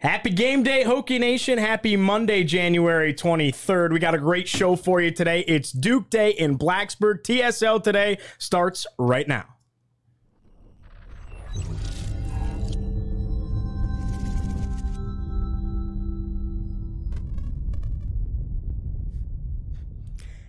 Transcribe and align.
Happy 0.00 0.30
game 0.30 0.62
day, 0.62 0.82
Hokie 0.82 1.20
Nation. 1.20 1.58
Happy 1.58 1.94
Monday, 1.94 2.42
January 2.42 3.12
23rd. 3.12 3.92
We 3.92 3.98
got 3.98 4.14
a 4.14 4.18
great 4.18 4.48
show 4.48 4.74
for 4.74 5.02
you 5.02 5.10
today. 5.10 5.40
It's 5.46 5.72
Duke 5.72 6.08
Day 6.08 6.30
in 6.30 6.56
Blacksburg. 6.56 7.22
TSL 7.22 7.82
today 7.82 8.16
starts 8.38 8.86
right 8.98 9.28
now. 9.28 9.44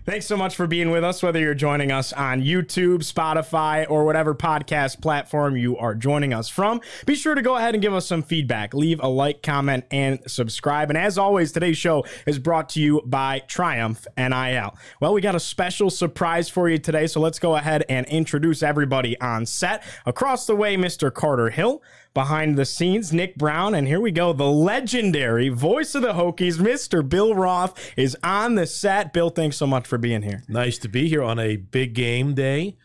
Thanks 0.03 0.25
so 0.25 0.35
much 0.35 0.55
for 0.55 0.65
being 0.65 0.89
with 0.89 1.03
us, 1.03 1.21
whether 1.21 1.39
you're 1.39 1.53
joining 1.53 1.91
us 1.91 2.11
on 2.11 2.41
YouTube, 2.41 3.03
Spotify, 3.03 3.85
or 3.87 4.03
whatever 4.03 4.33
podcast 4.33 4.99
platform 4.99 5.55
you 5.55 5.77
are 5.77 5.93
joining 5.93 6.33
us 6.33 6.49
from. 6.49 6.81
Be 7.05 7.13
sure 7.13 7.35
to 7.35 7.41
go 7.43 7.55
ahead 7.55 7.75
and 7.75 7.83
give 7.83 7.93
us 7.93 8.07
some 8.07 8.23
feedback. 8.23 8.73
Leave 8.73 8.99
a 8.99 9.07
like, 9.07 9.43
comment, 9.43 9.85
and 9.91 10.19
subscribe. 10.25 10.89
And 10.89 10.97
as 10.97 11.19
always, 11.19 11.51
today's 11.51 11.77
show 11.77 12.03
is 12.25 12.39
brought 12.39 12.69
to 12.69 12.81
you 12.81 13.03
by 13.05 13.43
Triumph 13.47 14.07
NIL. 14.17 14.75
Well, 14.99 15.13
we 15.13 15.21
got 15.21 15.35
a 15.35 15.39
special 15.39 15.91
surprise 15.91 16.49
for 16.49 16.67
you 16.67 16.79
today, 16.79 17.05
so 17.05 17.19
let's 17.19 17.37
go 17.37 17.55
ahead 17.55 17.85
and 17.87 18.07
introduce 18.07 18.63
everybody 18.63 19.21
on 19.21 19.45
set. 19.45 19.83
Across 20.07 20.47
the 20.47 20.55
way, 20.55 20.77
Mr. 20.77 21.13
Carter 21.13 21.51
Hill 21.51 21.83
behind 22.13 22.57
the 22.57 22.65
scenes, 22.65 23.13
Nick 23.13 23.35
Brown. 23.35 23.73
And 23.73 23.87
here 23.87 24.01
we 24.01 24.11
go. 24.11 24.33
The 24.33 24.51
legendary 24.51 25.49
voice 25.49 25.95
of 25.95 26.01
the 26.01 26.13
Hokies, 26.13 26.57
Mr. 26.57 27.07
Bill 27.07 27.33
Roth, 27.35 27.93
is 27.97 28.17
on 28.23 28.55
the 28.55 28.67
set. 28.67 29.13
Bill, 29.13 29.29
thanks 29.29 29.57
so 29.57 29.67
much 29.67 29.87
for 29.87 29.97
being 29.97 30.21
here. 30.21 30.43
Nice 30.47 30.77
to 30.79 30.87
be 30.87 31.07
here 31.07 31.23
on 31.23 31.39
a 31.39 31.55
big 31.55 31.93
game 31.93 32.33
day 32.33 32.77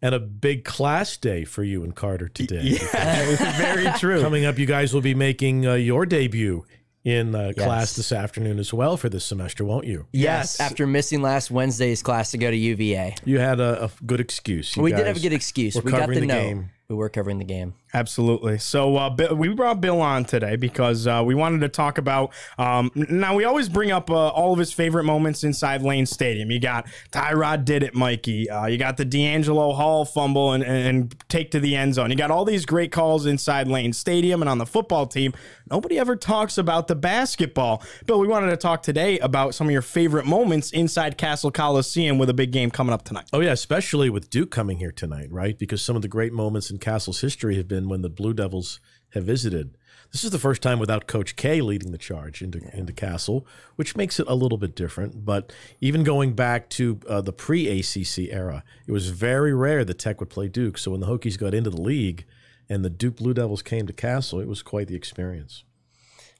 and 0.00 0.14
a 0.14 0.20
big 0.20 0.64
class 0.64 1.16
day 1.16 1.44
for 1.44 1.64
you 1.64 1.82
and 1.82 1.94
Carter 1.94 2.28
today. 2.28 2.78
Yeah, 2.92 3.36
very 3.56 3.86
true. 3.98 4.20
Coming 4.20 4.44
up, 4.44 4.58
you 4.58 4.66
guys 4.66 4.94
will 4.94 5.00
be 5.00 5.14
making 5.14 5.66
uh, 5.66 5.74
your 5.74 6.06
debut 6.06 6.64
in 7.04 7.34
uh, 7.34 7.52
yes. 7.56 7.64
class 7.64 7.96
this 7.96 8.12
afternoon 8.12 8.58
as 8.58 8.72
well 8.72 8.96
for 8.96 9.08
this 9.08 9.24
semester, 9.24 9.64
won't 9.64 9.86
you? 9.86 10.06
Yes. 10.12 10.58
yes. 10.58 10.60
After 10.60 10.86
missing 10.86 11.22
last 11.22 11.50
Wednesday's 11.50 12.02
class 12.02 12.32
to 12.32 12.38
go 12.38 12.50
to 12.50 12.56
UVA, 12.56 13.16
you 13.24 13.38
had 13.38 13.60
a, 13.60 13.84
a 13.84 13.90
good 14.04 14.20
excuse. 14.20 14.76
You 14.76 14.82
we 14.82 14.92
did 14.92 15.06
have 15.06 15.16
a 15.16 15.20
good 15.20 15.32
excuse. 15.32 15.80
We 15.82 15.90
got 15.90 16.08
the, 16.08 16.20
the 16.20 16.26
note. 16.26 16.34
Game 16.34 16.70
we 16.88 16.96
were 16.96 17.10
covering 17.10 17.38
the 17.38 17.44
game. 17.44 17.74
Absolutely. 17.94 18.58
So 18.58 18.96
uh, 18.96 19.10
Bill, 19.10 19.34
we 19.34 19.48
brought 19.48 19.80
Bill 19.80 20.00
on 20.02 20.24
today 20.24 20.56
because 20.56 21.06
uh, 21.06 21.22
we 21.24 21.34
wanted 21.34 21.60
to 21.60 21.68
talk 21.68 21.96
about. 21.96 22.32
Um, 22.58 22.90
now 22.94 23.34
we 23.34 23.44
always 23.44 23.68
bring 23.68 23.90
up 23.90 24.10
uh, 24.10 24.28
all 24.28 24.52
of 24.52 24.58
his 24.58 24.72
favorite 24.72 25.04
moments 25.04 25.42
inside 25.42 25.82
Lane 25.82 26.04
Stadium. 26.04 26.50
You 26.50 26.60
got 26.60 26.86
Tyrod 27.12 27.64
did 27.64 27.82
it, 27.82 27.94
Mikey. 27.94 28.50
Uh, 28.50 28.66
you 28.66 28.76
got 28.76 28.98
the 28.98 29.06
DeAngelo 29.06 29.74
Hall 29.74 30.04
fumble 30.04 30.52
and, 30.52 30.62
and 30.62 31.14
take 31.28 31.50
to 31.52 31.60
the 31.60 31.76
end 31.76 31.94
zone. 31.94 32.10
You 32.10 32.16
got 32.16 32.30
all 32.30 32.44
these 32.44 32.66
great 32.66 32.92
calls 32.92 33.24
inside 33.24 33.68
Lane 33.68 33.92
Stadium 33.92 34.42
and 34.42 34.48
on 34.48 34.58
the 34.58 34.66
football 34.66 35.06
team. 35.06 35.32
Nobody 35.70 35.98
ever 35.98 36.16
talks 36.16 36.58
about 36.58 36.88
the 36.88 36.94
basketball. 36.94 37.82
Bill, 38.06 38.18
we 38.18 38.26
wanted 38.26 38.50
to 38.50 38.56
talk 38.56 38.82
today 38.82 39.18
about 39.18 39.54
some 39.54 39.66
of 39.66 39.70
your 39.72 39.82
favorite 39.82 40.26
moments 40.26 40.70
inside 40.72 41.18
Cassell 41.18 41.50
Coliseum 41.50 42.18
with 42.18 42.30
a 42.30 42.34
big 42.34 42.50
game 42.50 42.70
coming 42.70 42.92
up 42.92 43.04
tonight. 43.04 43.28
Oh 43.32 43.40
yeah, 43.40 43.52
especially 43.52 44.10
with 44.10 44.30
Duke 44.30 44.50
coming 44.50 44.78
here 44.78 44.92
tonight, 44.92 45.30
right? 45.30 45.58
Because 45.58 45.82
some 45.82 45.96
of 45.96 46.02
the 46.02 46.08
great 46.08 46.32
moments 46.32 46.70
in 46.70 46.78
Cassell's 46.78 47.20
history 47.20 47.56
have 47.56 47.68
been 47.68 47.77
when 47.86 48.02
the 48.02 48.08
Blue 48.08 48.32
Devils 48.32 48.80
have 49.10 49.24
visited. 49.24 49.76
This 50.10 50.24
is 50.24 50.30
the 50.30 50.38
first 50.38 50.62
time 50.62 50.78
without 50.78 51.06
Coach 51.06 51.36
K 51.36 51.60
leading 51.60 51.92
the 51.92 51.98
charge 51.98 52.40
into 52.40 52.60
into 52.72 52.92
Cassell, 52.92 53.46
which 53.76 53.94
makes 53.94 54.18
it 54.18 54.26
a 54.26 54.34
little 54.34 54.56
bit 54.56 54.74
different. 54.74 55.24
But 55.24 55.52
even 55.80 56.02
going 56.02 56.32
back 56.32 56.70
to 56.70 56.98
uh, 57.06 57.20
the 57.20 57.32
pre 57.32 57.68
ACC 57.68 58.32
era, 58.32 58.64
it 58.86 58.92
was 58.92 59.10
very 59.10 59.52
rare 59.52 59.84
that 59.84 59.98
Tech 59.98 60.18
would 60.20 60.30
play 60.30 60.48
Duke. 60.48 60.78
So 60.78 60.92
when 60.92 61.00
the 61.00 61.06
Hokies 61.06 61.38
got 61.38 61.52
into 61.52 61.70
the 61.70 61.80
league 61.80 62.24
and 62.70 62.84
the 62.84 62.90
Duke 62.90 63.16
Blue 63.16 63.34
Devils 63.34 63.62
came 63.62 63.86
to 63.86 63.92
Cassell, 63.92 64.40
it 64.40 64.48
was 64.48 64.62
quite 64.62 64.88
the 64.88 64.96
experience. 64.96 65.64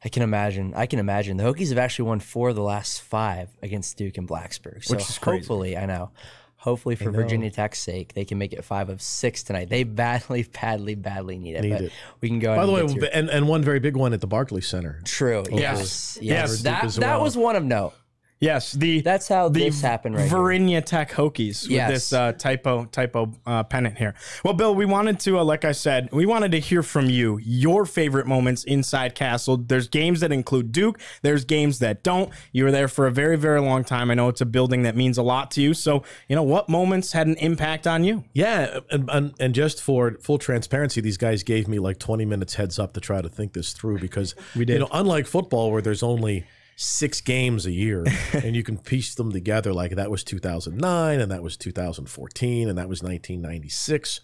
I 0.03 0.09
can 0.09 0.23
imagine. 0.23 0.73
I 0.75 0.87
can 0.87 0.99
imagine. 0.99 1.37
The 1.37 1.45
Hokies 1.45 1.69
have 1.69 1.79
actually 1.79 2.09
won 2.09 2.21
four 2.21 2.51
of 2.51 2.55
the 2.55 2.63
last 2.63 3.03
five 3.03 3.51
against 3.63 3.99
Duke 3.99 4.17
and 4.17 4.29
Blacksburg. 4.29 4.85
So 4.85 4.95
Which 4.95 5.09
is 5.09 5.19
crazy. 5.19 5.41
hopefully, 5.41 5.77
I 5.77 5.87
know 5.87 6.11
hopefully 6.59 6.97
for 6.97 7.11
Virginia 7.11 7.51
Tech's 7.51 7.79
sake, 7.79 8.13
they 8.15 8.25
can 8.25 8.37
make 8.37 8.53
it 8.53 8.63
five 8.65 8.91
of 8.91 9.01
six 9.01 9.43
tonight. 9.43 9.69
They 9.71 9.85
badly, 9.85 10.43
badly, 10.61 10.95
badly 10.95 11.39
need 11.39 11.55
it. 11.55 11.63
Need 11.63 11.71
but 11.71 11.81
it. 11.83 11.93
We 12.21 12.29
can 12.29 12.39
go. 12.39 12.55
By 12.55 12.67
the 12.67 12.73
way, 12.73 13.09
and, 13.13 13.31
and 13.31 13.49
one 13.49 13.63
very 13.63 13.81
big 13.81 13.97
one 13.97 14.13
at 14.13 14.21
the 14.21 14.27
Barclays 14.27 14.69
Center. 14.69 15.01
True. 15.05 15.45
Yes. 15.51 16.19
Yes. 16.21 16.21
yes. 16.21 16.63
That, 16.63 16.83
well. 16.83 16.93
that 16.93 17.21
was 17.21 17.37
one 17.37 17.57
of 17.57 17.65
note. 17.65 17.95
Yes, 18.41 18.73
the 18.73 19.01
that's 19.01 19.27
how 19.27 19.49
the 19.49 19.65
this 19.65 19.81
happened. 19.81 20.15
Right 20.15 20.31
Virginia 20.31 20.81
Tech 20.81 21.11
Hokies 21.11 21.63
with 21.63 21.73
yes. 21.73 21.91
this 21.91 22.13
uh, 22.13 22.33
typo 22.33 22.85
typo 22.85 23.33
uh, 23.45 23.65
pennant 23.65 23.99
here. 23.99 24.15
Well, 24.45 24.55
Bill, 24.55 24.75
we 24.75 24.85
wanted 24.87 25.19
to, 25.21 25.39
uh, 25.39 25.45
like 25.45 25.65
I 25.65 25.73
said, 25.73 26.09
we 26.13 26.25
wanted 26.25 26.53
to 26.53 26.61
hear 26.61 26.85
from 26.85 27.11
you 27.11 27.39
your 27.43 27.85
favorite 27.85 28.29
moments 28.29 28.63
inside 28.63 29.17
Cassell. 29.17 29.57
There's 29.57 29.89
games 29.89 30.21
that 30.21 30.31
include 30.31 30.71
Duke. 30.71 31.01
There's 31.23 31.45
games 31.45 31.81
that 31.81 32.05
don't. 32.05 32.31
You 32.53 32.65
were 32.65 32.71
there 32.71 32.87
for 32.87 33.09
a 33.09 33.11
very 33.11 33.37
very 33.37 33.61
long 33.61 33.83
time. 33.83 34.09
I 34.11 34.15
know 34.15 34.29
it's 34.29 34.41
a 34.41 34.47
building 34.47 34.83
that 34.83 34.95
means 34.95 35.19
a 35.19 35.23
lot 35.23 35.51
to 35.53 35.63
you. 35.63 35.75
So 35.75 36.05
you 36.29 36.37
know 36.37 36.45
what 36.45 36.69
moments 36.69 37.13
had 37.13 37.27
an 37.27 37.37
impact 37.37 37.89
on 37.89 38.05
you? 38.05 38.23
Yeah, 38.35 38.81
and, 38.91 39.11
and, 39.11 39.35
and 39.41 39.55
just 39.55 39.83
for 39.83 40.13
full 40.21 40.39
transparency, 40.39 41.01
these 41.01 41.17
guys 41.17 41.43
gave 41.43 41.67
me 41.67 41.81
like 41.81 41.99
20 41.99 42.25
minutes 42.25 42.55
heads 42.55 42.79
up 42.79 42.93
to 42.93 43.01
try 43.01 43.21
to 43.21 43.29
think 43.29 43.53
this 43.53 43.73
through 43.73 43.99
because 43.99 44.37
we 44.55 44.65
did. 44.65 44.75
You 44.75 44.79
know, 44.81 44.89
unlike 44.93 45.27
football 45.27 45.73
where 45.73 45.83
there's 45.83 46.05
only 46.05 46.45
six 46.81 47.21
games 47.21 47.67
a 47.67 47.73
year 47.73 48.05
and 48.33 48.55
you 48.55 48.63
can 48.63 48.79
piece 48.79 49.13
them 49.17 49.33
together 49.33 49.73
like 49.73 49.97
that 49.97 50.13
was 50.13 50.23
2009 50.23 51.21
and 51.21 51.33
that 51.33 51.43
was 51.43 51.57
2014 51.57 52.69
and 52.69 52.79
that 52.79 52.89
was 52.89 53.03
1996 53.03 54.21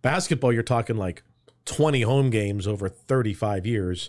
basketball 0.00 0.50
you're 0.50 0.62
talking 0.62 0.96
like 0.96 1.22
20 1.66 2.00
home 2.00 2.30
games 2.30 2.66
over 2.66 2.88
35 2.88 3.66
years 3.66 4.08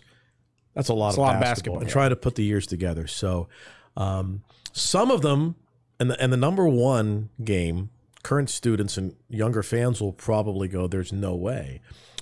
that's 0.74 0.88
a 0.88 0.94
lot, 0.94 1.10
of, 1.10 1.18
a 1.18 1.22
lot 1.22 1.28
basketball. 1.34 1.36
of 1.36 1.42
basketball 1.42 1.80
and 1.80 1.88
yeah. 1.88 1.92
try 1.92 2.08
to 2.08 2.16
put 2.16 2.36
the 2.36 2.44
years 2.44 2.66
together 2.66 3.06
so 3.06 3.50
um, 3.98 4.44
some 4.72 5.12
of 5.12 5.22
them 5.22 5.56
and 6.00 6.10
the, 6.10 6.24
and 6.24 6.32
the 6.32 6.38
number 6.38 6.66
one 6.66 7.32
game 7.44 7.90
current 8.24 8.50
students 8.50 8.96
and 8.96 9.14
younger 9.28 9.62
fans 9.62 10.00
will 10.00 10.14
probably 10.14 10.70
go 10.70 10.88
there's 10.88 11.12
no 11.12 11.36
way 11.36 11.82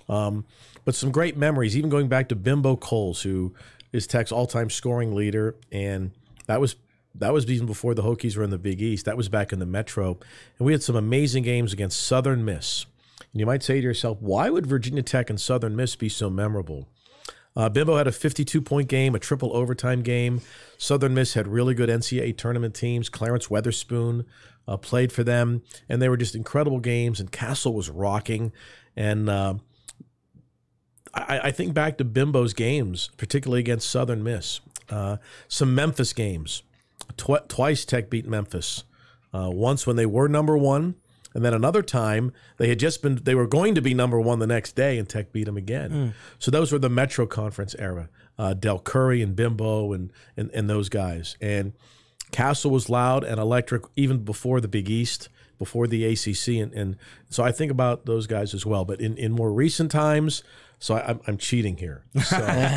um, 0.10 0.44
but 0.86 0.96
some 0.96 1.12
great 1.12 1.38
memories 1.38 1.78
even 1.78 1.92
going 1.92 2.08
back 2.08 2.28
to 2.30 2.36
bimbo 2.36 2.76
coles 2.76 3.22
who 3.22 3.54
is 3.91 4.07
Tech's 4.07 4.31
all-time 4.31 4.69
scoring 4.69 5.13
leader, 5.16 5.56
and 5.72 6.12
that 6.47 6.62
was 6.62 6.75
that 7.16 7.34
was 7.34 7.50
even 7.50 7.68
before 7.68 7.94
the 7.94 8.03
Hokies 8.03 8.38
were 8.38 8.44
in 8.44 8.52
the 8.52 8.57
Big 8.57 8.81
East. 8.81 9.06
That 9.06 9.18
was 9.18 9.28
back 9.28 9.52
in 9.52 9.59
the 9.59 9.66
Metro, 9.66 10.18
and 10.57 10.66
we 10.66 10.72
had 10.72 10.84
some 10.84 10.96
amazing 10.96 11.44
games 11.44 11.74
against 11.74 12.02
Southern 12.02 12.46
Miss. 12.46 12.85
And 13.34 13.40
you 13.40 13.46
might 13.46 13.63
say 13.63 13.75
to 13.75 13.88
yourself, 13.88 14.18
why 14.22 14.50
would 14.50 14.66
Virginia 14.66 15.03
Tech 15.03 15.29
and 15.29 15.40
Southern 15.40 15.75
Miss 15.75 15.96
be 15.96 16.09
so 16.09 16.29
memorable? 16.29 16.88
Uh, 17.56 17.68
Bimbo 17.69 17.97
had 17.97 18.07
a 18.07 18.12
52 18.12 18.62
point 18.62 18.88
game, 18.88 19.13
a 19.13 19.19
triple 19.19 19.56
overtime 19.56 20.02
game. 20.02 20.41
Southern 20.78 21.13
Miss 21.13 21.34
had 21.34 21.47
really 21.47 21.73
good 21.73 21.90
NCAA 21.90 22.38
tournament 22.38 22.73
teams. 22.73 23.09
Clarence 23.09 23.47
Weatherspoon 23.47 24.25
uh, 24.68 24.78
played 24.78 25.12
for 25.12 25.23
them, 25.23 25.62
and 25.90 26.02
they 26.02 26.09
were 26.09 26.18
just 26.18 26.35
incredible 26.35 26.79
games. 26.79 27.19
And 27.19 27.31
Cassell 27.31 27.73
was 27.73 27.90
rocking. 27.90 28.53
And 28.96 29.29
uh, 29.29 29.56
I, 31.14 31.40
I, 31.46 31.52
think 31.52 31.74
back 31.74 31.98
to 31.98 32.06
Bimbo's 32.06 32.54
games, 32.54 33.10
particularly 33.18 33.59
against 33.59 33.90
Southern 33.90 34.24
Miss. 34.24 34.62
Uh, 34.90 35.18
some 35.47 35.76
Memphis 35.76 36.14
games. 36.14 36.64
Tw- 37.18 37.47
twice 37.47 37.85
Tech 37.85 38.09
beat 38.09 38.28
Memphis. 38.28 38.84
Uh, 39.34 39.50
once 39.52 39.88
when 39.88 39.96
they 39.96 40.06
were 40.06 40.28
number 40.28 40.58
one, 40.58 40.96
and 41.34 41.46
then 41.46 41.53
another 41.53 41.82
time 41.82 42.34
they 42.58 42.68
had 42.68 42.80
just 42.80 43.02
been 43.02 43.16
they 43.24 43.35
were 43.35 43.47
going 43.47 43.76
to 43.76 43.82
be 43.82 43.94
number 43.94 44.20
one 44.20 44.40
the 44.40 44.47
next 44.47 44.76
day, 44.76 44.97
and 44.97 45.08
Tech 45.08 45.32
beat 45.32 45.46
them 45.46 45.58
again. 45.58 45.91
Mm. 45.91 46.14
So 46.40 46.52
those 46.52 46.72
were 46.72 46.80
the 46.80 46.90
Metro 46.90 47.26
Conference 47.26 47.76
era. 47.80 48.09
Uh, 48.38 48.53
Dell 48.53 48.80
Curry 48.80 49.22
and 49.22 49.35
Bimbo 49.35 49.94
and, 49.94 50.12
and 50.35 50.52
and 50.53 50.70
those 50.70 50.90
guys. 50.90 51.38
And 51.40 51.74
Cassell 52.32 52.72
was 52.72 52.90
loud 52.90 53.24
and 53.24 53.40
electric 53.40 53.84
even 53.96 54.24
before 54.24 54.59
the 54.59 54.68
Big 54.68 54.90
East 54.90 55.30
before 55.61 55.85
the 55.85 56.03
ACC, 56.03 56.59
and, 56.59 56.73
and 56.73 56.97
so 57.29 57.43
I 57.43 57.52
think 57.52 57.72
about 57.72 58.08
those 58.08 58.25
guys 58.25 58.55
as 58.55 58.66
well. 58.66 58.84
But 58.84 58.99
in, 58.99 59.16
in 59.16 59.31
more 59.31 59.53
recent 59.53 59.91
times, 59.91 60.41
so 60.79 60.96
I, 60.96 61.11
am 61.11 61.22
I'm 61.28 61.37
cheating 61.37 61.78
here. 61.78 62.03
So 62.25 62.67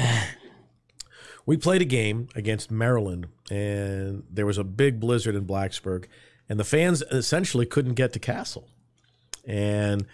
we 1.46 1.56
played 1.56 1.81
a 1.81 1.86
game 1.86 2.28
against 2.34 2.70
Maryland, 2.70 3.28
and 3.50 4.25
there 4.31 4.44
was 4.44 4.58
a 4.58 4.64
big 4.64 5.00
blizzard 5.00 5.34
in 5.34 5.46
Blacksburg, 5.46 6.04
and 6.46 6.60
the 6.60 6.64
fans 6.64 7.00
essentially 7.10 7.64
couldn't 7.64 7.94
get 7.94 8.12
to 8.12 8.19
Cassell, 8.19 8.69
and 9.46 10.04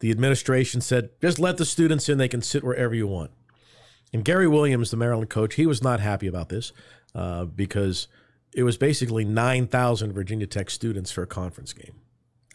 the 0.00 0.10
administration 0.10 0.80
said 0.80 1.10
just 1.22 1.38
let 1.38 1.58
the 1.58 1.64
students 1.64 2.08
in; 2.08 2.18
they 2.18 2.26
can 2.26 2.42
sit 2.42 2.64
wherever 2.64 2.92
you 2.92 3.06
want. 3.06 3.30
And 4.12 4.24
Gary 4.24 4.48
Williams, 4.48 4.90
the 4.90 4.96
Maryland 4.96 5.30
coach, 5.30 5.54
he 5.54 5.64
was 5.64 5.80
not 5.80 6.00
happy 6.00 6.26
about 6.26 6.48
this 6.48 6.72
uh, 7.14 7.44
because 7.44 8.08
it 8.52 8.64
was 8.64 8.76
basically 8.76 9.24
9,000 9.24 10.12
Virginia 10.12 10.46
Tech 10.48 10.70
students 10.70 11.12
for 11.12 11.22
a 11.22 11.26
conference 11.26 11.72
game. 11.72 11.94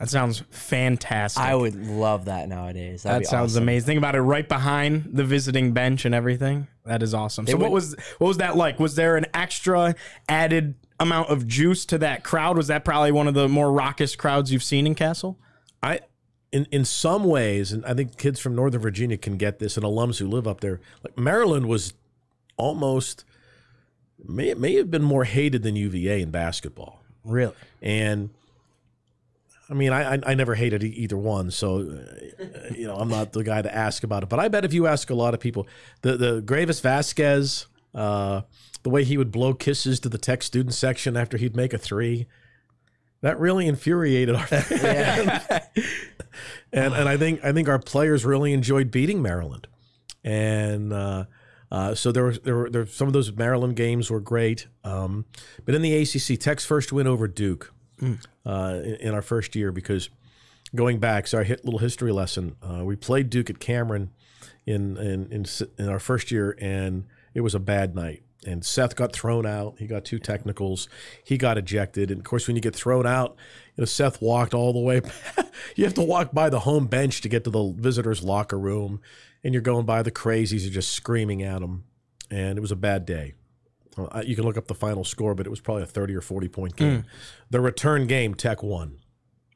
That 0.02 0.10
sounds 0.10 0.42
fantastic. 0.50 1.44
I 1.44 1.54
would 1.54 1.76
love 1.76 2.26
that 2.26 2.50
nowadays. 2.50 3.04
That'd 3.04 3.22
that 3.22 3.30
sounds 3.30 3.52
awesome. 3.52 3.64
amazing. 3.64 3.86
Think 3.86 3.98
about 4.00 4.16
it, 4.16 4.22
right 4.22 4.50
behind 4.50 5.12
the 5.14 5.24
visiting 5.24 5.74
bench 5.74 6.06
and 6.06 6.16
everything. 6.16 6.68
That 6.86 7.04
is 7.04 7.14
awesome. 7.14 7.46
So, 7.46 7.54
would, 7.54 7.62
what 7.62 7.72
was 7.72 7.96
what 8.18 8.28
was 8.28 8.38
that 8.38 8.58
like? 8.58 8.80
Was 8.80 8.96
there 8.96 9.16
an 9.16 9.28
extra 9.36 9.94
added 10.28 10.74
amount 11.00 11.30
of 11.30 11.46
juice 11.46 11.86
to 11.86 12.00
that 12.00 12.24
crowd? 12.24 12.58
Was 12.58 12.66
that 12.66 12.84
probably 12.84 13.12
one 13.12 13.28
of 13.28 13.36
the 13.36 13.48
more 13.48 13.72
raucous 13.72 14.16
crowds 14.16 14.52
you've 14.52 14.64
seen 14.64 14.88
in 14.88 14.96
Cassell? 14.96 15.38
I, 15.84 16.00
in 16.52 16.66
in 16.72 16.84
some 16.84 17.24
ways, 17.26 17.72
and 17.72 17.86
I 17.86 17.94
think 17.94 18.18
kids 18.18 18.40
from 18.40 18.56
Northern 18.56 18.82
Virginia 18.82 19.18
can 19.18 19.38
get 19.38 19.60
this, 19.60 19.78
and 19.78 19.86
alums 19.86 20.18
who 20.18 20.26
live 20.28 20.48
up 20.48 20.62
there. 20.62 20.82
Like 21.04 21.16
Maryland 21.16 21.68
was 21.68 21.94
almost 22.58 23.24
may 24.18 24.52
may 24.56 24.74
have 24.78 24.90
been 24.90 25.04
more 25.04 25.26
hated 25.26 25.62
than 25.62 25.76
UVA 25.76 26.24
in 26.24 26.32
basketball. 26.32 27.04
Really, 27.24 27.54
and 27.84 28.32
I 29.72 29.74
mean, 29.74 29.94
I, 29.94 30.20
I 30.26 30.34
never 30.36 30.54
hated 30.54 30.84
either 30.84 31.16
one, 31.16 31.50
so 31.50 31.78
uh, 31.80 32.74
you 32.76 32.86
know 32.86 32.98
I'm 32.98 33.08
not 33.08 33.32
the 33.32 33.42
guy 33.42 33.62
to 33.62 33.74
ask 33.74 34.04
about 34.04 34.22
it. 34.22 34.28
But 34.28 34.42
I 34.42 34.50
bet 34.50 34.66
if 34.66 34.74
you 34.74 34.86
ask 34.86 35.10
a 35.10 35.16
lot 35.16 35.34
of 35.34 35.40
people, 35.40 35.66
the 36.02 36.18
the 36.18 36.42
Greivis 36.42 36.82
Vasquez, 36.82 37.68
uh, 37.96 38.42
the 38.84 38.90
way 38.90 39.06
he 39.06 39.18
would 39.18 39.32
blow 39.32 39.54
kisses 39.54 40.02
to 40.02 40.10
the 40.10 40.18
tech 40.18 40.44
student 40.44 40.76
section 40.76 41.16
after 41.16 41.38
he'd 41.38 41.56
make 41.56 41.74
a 41.74 41.78
three, 41.78 42.28
that 43.22 43.40
really 43.40 43.66
infuriated 43.66 44.36
our 44.36 44.46
and 46.74 46.94
and 46.94 47.08
I 47.08 47.16
think 47.16 47.46
I 47.46 47.54
think 47.54 47.70
our 47.70 47.80
players 47.80 48.26
really 48.26 48.52
enjoyed 48.52 48.92
beating 48.92 49.22
Maryland, 49.22 49.68
and. 50.24 50.92
Uh, 50.92 51.26
uh, 51.74 51.96
so 51.96 52.12
there 52.12 52.24
were, 52.24 52.34
there 52.34 52.58
were 52.58 52.70
there 52.70 52.86
some 52.86 53.08
of 53.08 53.14
those 53.14 53.32
Maryland 53.32 53.78
games 53.78 54.12
were 54.12 54.20
great, 54.20 54.68
um, 54.84 55.24
but 55.64 55.74
in 55.74 55.82
the 55.82 55.96
ACC, 55.96 56.38
Tech's 56.38 56.66
first 56.66 56.92
win 56.92 57.08
over 57.08 57.30
Duke 57.30 57.72
mm. 58.02 58.20
Uh, 58.46 58.80
in, 59.00 59.14
our 59.14 59.22
first 59.22 59.56
year 59.56 59.72
because 59.72 60.10
going 60.76 61.00
back, 61.00 61.28
so 61.28 61.44
hit 61.44 61.64
little 61.66 61.80
history 61.80 62.12
lesson. 62.12 62.56
Uh, 62.62 62.84
we 62.84 62.96
played 62.96 63.30
Duke 63.30 63.50
at 63.50 63.60
Cameron 63.60 64.12
in, 64.66 64.98
in, 64.98 65.32
in 65.32 65.46
in 65.78 65.90
our 65.90 66.00
first 66.00 66.32
year, 66.32 66.58
and 66.60 67.06
it 67.34 67.42
was 67.42 67.56
a 67.56 67.60
bad 67.60 67.96
night. 67.96 68.24
And 68.46 68.66
Seth 68.66 68.96
got 68.96 69.14
thrown 69.14 69.46
out. 69.46 69.76
He 69.78 69.86
got 69.86 70.04
two 70.04 70.18
technicals. 70.18 70.90
He 71.24 71.38
got 71.38 71.60
ejected. 71.60 72.10
And 72.10 72.20
of 72.20 72.26
course, 72.26 72.48
when 72.48 72.56
you 72.56 72.62
get 72.62 72.76
thrown 72.76 73.06
out, 73.06 73.36
you 73.76 73.82
know 73.82 73.86
Seth 73.86 74.20
walked 74.20 74.56
all 74.56 74.74
the 74.74 74.80
way. 74.80 75.02
you 75.76 75.84
have 75.84 75.94
to 75.94 76.02
walk 76.02 76.32
by 76.32 76.50
the 76.50 76.62
home 76.62 76.88
bench 76.88 77.22
to 77.22 77.30
get 77.30 77.44
to 77.44 77.52
the 77.52 77.74
visitors' 77.78 78.24
locker 78.24 78.58
room, 78.58 79.00
and 79.44 79.54
you're 79.54 79.62
going 79.62 79.86
by 79.86 80.02
the 80.02 80.12
crazies 80.12 80.66
are 80.66 80.72
just 80.72 80.92
screaming 80.92 81.44
at 81.44 81.62
him. 81.62 81.84
And 82.32 82.58
it 82.58 82.62
was 82.62 82.72
a 82.72 82.78
bad 82.78 83.06
day. 83.06 83.36
Uh, 83.98 84.24
you 84.26 84.36
can 84.36 84.46
look 84.46 84.58
up 84.58 84.68
the 84.68 84.76
final 84.76 85.04
score, 85.04 85.36
but 85.36 85.46
it 85.46 85.50
was 85.50 85.60
probably 85.60 85.84
a 85.84 85.88
30 85.88 86.16
or 86.16 86.22
40 86.22 86.48
point 86.48 86.76
game. 86.76 87.02
Mm. 87.02 87.06
The 87.50 87.60
return 87.60 88.08
game, 88.08 88.36
Tech 88.36 88.64
won. 88.64 88.98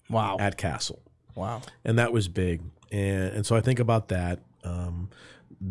Wow. 0.10 0.38
At 0.40 0.58
Cassell. 0.58 1.02
Wow. 1.36 1.62
And 1.84 1.98
that 2.00 2.12
was 2.12 2.28
big. 2.28 2.62
And, 2.92 3.34
and 3.34 3.46
so 3.46 3.56
I 3.56 3.62
think 3.62 3.80
about 3.80 4.10
that. 4.10 4.40
Um, 4.64 5.10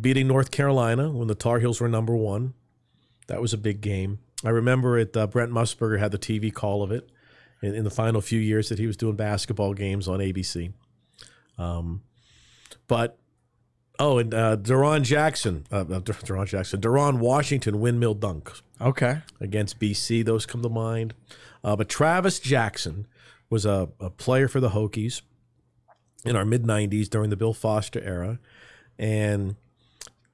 beating 0.00 0.26
North 0.26 0.50
Carolina 0.50 1.10
when 1.10 1.28
the 1.28 1.34
Tar 1.34 1.58
Heels 1.58 1.80
were 1.80 1.88
number 1.88 2.14
one, 2.14 2.54
that 3.26 3.40
was 3.40 3.52
a 3.52 3.58
big 3.58 3.80
game. 3.80 4.18
I 4.44 4.50
remember 4.50 4.98
it, 4.98 5.16
uh, 5.16 5.26
Brent 5.26 5.50
Musburger 5.52 5.98
had 5.98 6.12
the 6.12 6.18
TV 6.18 6.52
call 6.52 6.82
of 6.82 6.92
it 6.92 7.08
in, 7.62 7.74
in, 7.74 7.84
the 7.84 7.90
final 7.90 8.20
few 8.20 8.38
years 8.38 8.68
that 8.68 8.78
he 8.78 8.86
was 8.86 8.96
doing 8.96 9.16
basketball 9.16 9.72
games 9.72 10.06
on 10.06 10.18
ABC. 10.18 10.72
Um, 11.56 12.02
but 12.86 13.18
Oh, 13.98 14.18
and 14.18 14.34
uh, 14.34 14.56
Deron 14.56 15.02
Jackson, 15.02 15.66
uh, 15.70 15.80
uh 15.80 16.00
Deron 16.00 16.46
Jackson, 16.46 16.80
Deron 16.80 17.18
Washington 17.18 17.80
windmill 17.80 18.14
dunk. 18.14 18.50
Okay. 18.80 19.22
Against 19.40 19.78
BC, 19.78 20.24
those 20.24 20.46
come 20.46 20.62
to 20.62 20.68
mind. 20.68 21.14
Uh, 21.62 21.76
but 21.76 21.88
Travis 21.88 22.40
Jackson 22.40 23.06
was 23.48 23.64
a, 23.64 23.88
a 24.00 24.10
player 24.10 24.48
for 24.48 24.60
the 24.60 24.70
Hokies 24.70 25.22
in 26.24 26.34
our 26.34 26.44
mid 26.44 26.64
90s 26.64 27.08
during 27.08 27.30
the 27.30 27.36
Bill 27.36 27.54
Foster 27.54 28.02
era. 28.02 28.40
And 28.98 29.56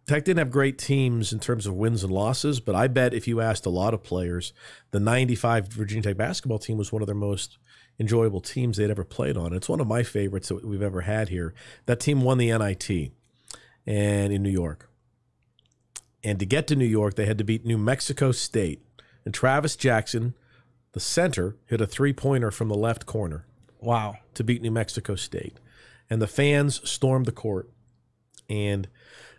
Tech 0.07 0.25
didn't 0.25 0.39
have 0.39 0.51
great 0.51 0.79
teams 0.79 1.33
in 1.33 1.39
terms 1.39 1.67
of 1.67 1.75
wins 1.75 2.03
and 2.03 2.13
losses, 2.13 2.61
but 2.61 2.75
I 2.75 2.89
bet 2.89 3.15
if 3.15 3.29
you 3.29 3.41
asked 3.41 3.67
a 3.67 3.71
lot 3.71 3.95
of 3.95 4.03
players, 4.03 4.53
the 4.91 5.01
95 5.01 5.69
Virginia 5.69 6.03
Tech 6.03 6.17
basketball 6.17 6.59
team 6.59 6.79
was 6.79 6.93
one 6.93 7.03
of 7.03 7.07
their 7.07 7.15
most 7.15 7.59
enjoyable 7.99 8.41
teams 8.41 8.79
they'd 8.79 8.91
ever 8.91 9.05
played 9.05 9.37
on. 9.37 9.53
It's 9.53 9.69
one 9.69 9.81
of 9.81 9.87
my 9.87 10.03
favorites 10.03 10.49
that 10.49 10.65
we've 10.67 10.83
ever 10.83 11.03
had 11.03 11.29
here. 11.29 11.55
That 11.87 12.01
team 12.01 12.23
won 12.23 12.39
the 12.39 12.57
NIT 12.57 13.13
and 13.87 14.33
in 14.33 14.43
New 14.43 14.51
York. 14.51 14.89
And 16.23 16.39
to 16.39 16.47
get 16.47 16.67
to 16.69 16.77
New 16.77 16.85
York, 16.85 17.15
they 17.15 17.27
had 17.27 17.39
to 17.39 17.45
beat 17.45 17.65
New 17.65 17.79
Mexico 17.79 18.33
State. 18.33 18.83
And 19.25 19.33
Travis 19.33 19.77
Jackson, 19.77 20.35
the 20.93 21.01
center, 21.01 21.57
hit 21.67 21.81
a 21.81 21.87
three 21.87 22.13
pointer 22.13 22.51
from 22.51 22.69
the 22.69 22.77
left 22.77 23.07
corner. 23.07 23.47
Wow. 23.81 24.17
To 24.35 24.45
beat 24.45 24.63
New 24.63 24.71
Mexico 24.71 25.15
State. 25.15 25.59
And 26.11 26.21
the 26.21 26.27
fans 26.27 26.87
stormed 26.89 27.27
the 27.27 27.33
court. 27.33 27.71
And 28.49 28.89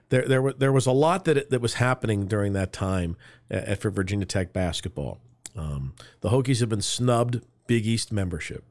there, 0.10 0.28
there, 0.28 0.54
there 0.54 0.72
was 0.72 0.86
a 0.86 0.92
lot 0.92 1.26
that, 1.26 1.50
that 1.50 1.62
was 1.62 1.76
happening 1.76 2.26
during 2.26 2.54
that 2.54 2.74
time 2.74 3.18
at, 3.50 3.80
for 3.82 3.90
Virginia 3.90 4.26
Tech 4.26 4.54
basketball. 4.54 5.20
Um, 5.56 5.94
the 6.22 6.30
Hokies 6.30 6.60
have 6.62 6.70
been 6.70 6.82
snubbed 6.82 7.42
Big 7.68 7.86
East 7.86 8.12
membership. 8.12 8.64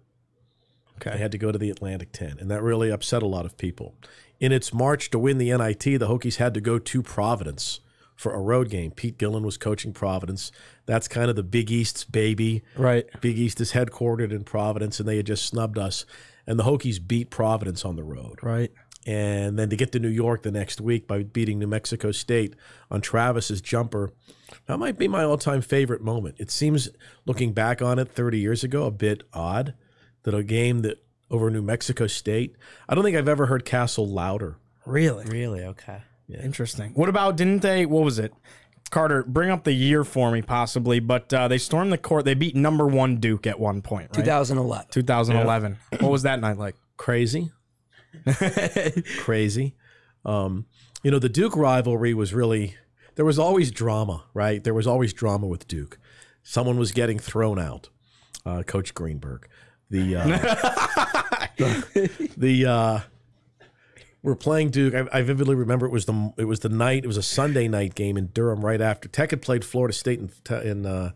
Okay. 1.01 1.17
They 1.17 1.23
had 1.23 1.33
to 1.33 1.39
go 1.39 1.51
to 1.51 1.59
the 1.59 1.71
Atlantic 1.71 2.13
10, 2.13 2.39
and 2.39 2.51
that 2.51 2.63
really 2.63 2.91
upset 2.91 3.23
a 3.23 3.27
lot 3.27 3.47
of 3.47 3.57
people. 3.57 3.95
In 4.39 4.53
its 4.53 4.73
march 4.73 5.11
to 5.11 5.19
win 5.19 5.39
the 5.39 5.51
NIT, 5.57 5.83
the 5.83 6.09
Hokies 6.09 6.37
had 6.37 6.55
to 6.55 6.61
go 6.61 6.79
to 6.79 7.03
Providence 7.03 7.81
for 8.17 8.35
a 8.35 8.41
road 8.41 8.69
game. 8.69 8.91
Pete 8.91 9.17
Gillen 9.17 9.45
was 9.45 9.57
coaching 9.57 9.93
Providence. 9.93 10.53
That's 10.85 11.09
kind 11.09 11.31
of 11.31 11.37
the 11.37 11.43
Big 11.43 11.71
East's 11.71 12.05
baby. 12.05 12.63
Right. 12.77 13.07
Big 13.21 13.39
East 13.39 13.61
is 13.61 13.73
headquartered 13.73 14.31
in 14.31 14.45
Providence, 14.45 15.01
and 15.01 15.09
they 15.09 15.17
had 15.17 15.27
just 15.27 15.47
snubbed 15.47 15.79
us. 15.79 16.05
And 16.47 16.59
the 16.59 16.65
Hokies 16.65 17.07
beat 17.07 17.31
Providence 17.31 17.85
on 17.85 17.97
the 17.97 18.05
road. 18.05 18.39
Right. 18.43 18.73
And 19.07 19.59
then 19.59 19.71
to 19.71 19.77
get 19.77 19.93
to 19.93 19.99
New 19.99 20.09
York 20.09 20.43
the 20.43 20.51
next 20.51 20.81
week 20.81 21.07
by 21.07 21.23
beating 21.23 21.59
New 21.59 21.67
Mexico 21.67 22.13
State 22.13 22.55
on 22.91 23.01
Travis's 23.01 23.63
jumper, 23.63 24.11
that 24.67 24.79
might 24.79 24.99
be 24.99 25.09
my 25.09 25.25
all 25.25 25.39
time 25.39 25.63
favorite 25.63 26.03
moment. 26.03 26.37
It 26.39 26.51
seems, 26.51 26.91
looking 27.25 27.53
back 27.53 27.81
on 27.81 27.99
it 27.99 28.11
30 28.11 28.39
years 28.39 28.63
ago, 28.63 28.85
a 28.85 28.91
bit 28.91 29.23
odd 29.33 29.75
that 30.25 30.35
a 30.35 30.43
game 30.43 30.81
that 30.83 31.03
over 31.31 31.51
New 31.51 31.63
Mexico 31.63 32.07
State. 32.07 32.57
I 32.89 32.95
don't 32.95 33.05
think 33.05 33.17
I've 33.17 33.29
ever 33.29 33.47
heard 33.47 33.65
Cassell 33.65 34.09
louder. 34.09 34.57
Really? 34.85 35.25
Really? 35.27 35.63
Okay. 35.63 35.99
Yeah. 36.27 36.43
Interesting. 36.43 36.93
What 36.95 37.09
about, 37.09 37.37
didn't 37.37 37.63
they, 37.63 37.87
what 37.87 38.05
was 38.05 38.19
it? 38.19 38.33
Carter, 38.91 39.23
bring 39.23 39.51
up 39.51 39.63
the 39.63 39.73
year 39.73 40.03
for 40.03 40.33
me, 40.33 40.43
possibly. 40.43 40.99
But 40.99 41.33
uh, 41.33 41.47
they 41.47 41.59
stormed 41.59 41.93
the 41.93 41.99
court. 41.99 42.25
They 42.25 42.35
beat 42.35 42.57
number 42.57 42.87
one 42.87 43.19
Duke 43.19 43.47
at 43.47 43.61
one 43.61 43.83
point, 43.83 44.11
right? 44.17 44.25
2011. 44.25 44.87
2011. 44.91 45.77
Yeah. 45.93 45.99
What 46.03 46.11
was 46.11 46.23
that 46.23 46.41
night 46.41 46.59
like? 46.59 46.75
Crazy. 46.97 47.53
Crazy. 49.19 49.77
Um, 50.25 50.67
you 51.03 51.11
know, 51.11 51.21
the 51.21 51.29
Duke 51.29 51.57
rivalry 51.57 52.15
was 52.15 52.35
really, 52.35 52.77
there 53.15 53.25
was 53.25 53.39
always 53.39 53.71
drama, 53.71 54.25
right? 54.35 54.63
There 54.63 54.75
was 54.75 54.87
always 54.87 55.13
drama 55.13 55.47
with 55.47 55.69
Duke. 55.69 55.99
Someone 56.43 56.79
was 56.79 56.91
getting 56.93 57.19
thrown 57.19 57.59
out, 57.59 57.89
uh, 58.45 58.63
Coach 58.65 58.93
Greenberg. 58.95 59.49
The 59.91 60.17
uh, 60.17 60.27
the, 61.57 62.31
the 62.37 62.67
uh, 62.67 63.01
we're 64.23 64.37
playing 64.37 64.71
Duke. 64.71 64.95
I, 64.95 65.19
I, 65.19 65.23
vividly 65.23 65.55
remember 65.55 65.87
it 65.87 65.91
was 65.91 66.05
the 66.05 66.33
it 66.37 66.45
was 66.45 66.61
the 66.61 66.69
night. 66.69 67.05
It 67.05 67.07
was 67.07 67.17
a 67.17 67.23
Sunday 67.23 67.69
night 67.69 67.95
game 67.95 68.17
in 68.17 68.29
Durham 68.29 68.65
right 68.65 68.81
after 68.81 69.09
Tech 69.09 69.31
had 69.31 69.43
played 69.43 69.65
Florida 69.65 69.93
State 69.93 70.21
in 70.21 70.31
in 70.63 70.87
uh, 70.87 71.13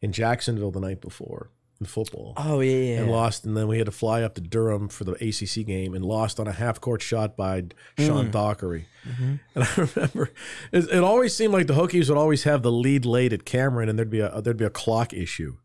in 0.00 0.12
Jacksonville 0.12 0.70
the 0.70 0.80
night 0.80 1.00
before 1.00 1.50
in 1.80 1.86
football. 1.86 2.32
Oh 2.36 2.60
yeah, 2.60 2.76
yeah, 2.76 3.00
and 3.00 3.10
lost. 3.10 3.44
And 3.44 3.56
then 3.56 3.68
we 3.68 3.78
had 3.78 3.86
to 3.86 3.92
fly 3.92 4.22
up 4.22 4.34
to 4.36 4.40
Durham 4.40 4.88
for 4.88 5.04
the 5.04 5.12
ACC 5.12 5.66
game 5.66 5.94
and 5.94 6.04
lost 6.04 6.40
on 6.40 6.46
a 6.46 6.52
half 6.52 6.80
court 6.80 7.02
shot 7.02 7.36
by 7.36 7.64
Sean 7.98 8.28
mm. 8.28 8.30
Dockery. 8.30 8.86
Mm-hmm. 9.06 9.34
And 9.54 9.64
I 9.64 9.74
remember 9.94 10.30
it, 10.72 10.88
it, 10.90 11.04
always 11.04 11.36
seemed 11.36 11.52
like 11.52 11.66
the 11.66 11.74
Hokies 11.74 12.08
would 12.08 12.18
always 12.18 12.44
have 12.44 12.62
the 12.62 12.72
lead 12.72 13.04
late 13.04 13.32
at 13.32 13.44
Cameron, 13.44 13.88
and 13.88 13.98
there'd 13.98 14.10
be 14.10 14.20
a 14.20 14.40
there'd 14.40 14.56
be 14.56 14.64
a 14.64 14.70
clock 14.70 15.12
issue. 15.12 15.56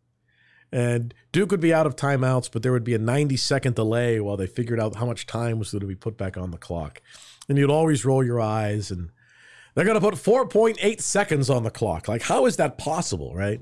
And 0.71 1.13
Duke 1.31 1.51
would 1.51 1.59
be 1.59 1.73
out 1.73 1.85
of 1.85 1.95
timeouts, 1.95 2.49
but 2.51 2.63
there 2.63 2.71
would 2.71 2.83
be 2.83 2.93
a 2.93 2.99
90 2.99 3.35
second 3.37 3.75
delay 3.75 4.19
while 4.19 4.37
they 4.37 4.47
figured 4.47 4.79
out 4.79 4.95
how 4.95 5.05
much 5.05 5.25
time 5.25 5.59
was 5.59 5.71
going 5.71 5.81
to 5.81 5.87
be 5.87 5.95
put 5.95 6.17
back 6.17 6.37
on 6.37 6.51
the 6.51 6.57
clock. 6.57 7.01
And 7.49 7.57
you'd 7.57 7.69
always 7.69 8.05
roll 8.05 8.23
your 8.23 8.39
eyes 8.39 8.89
and 8.91 9.09
they're 9.75 9.85
going 9.85 9.99
to 9.99 10.01
put 10.01 10.15
4.8 10.15 11.01
seconds 11.01 11.49
on 11.49 11.63
the 11.63 11.71
clock. 11.71 12.07
Like, 12.07 12.23
how 12.23 12.45
is 12.45 12.57
that 12.57 12.77
possible, 12.77 13.35
right? 13.35 13.59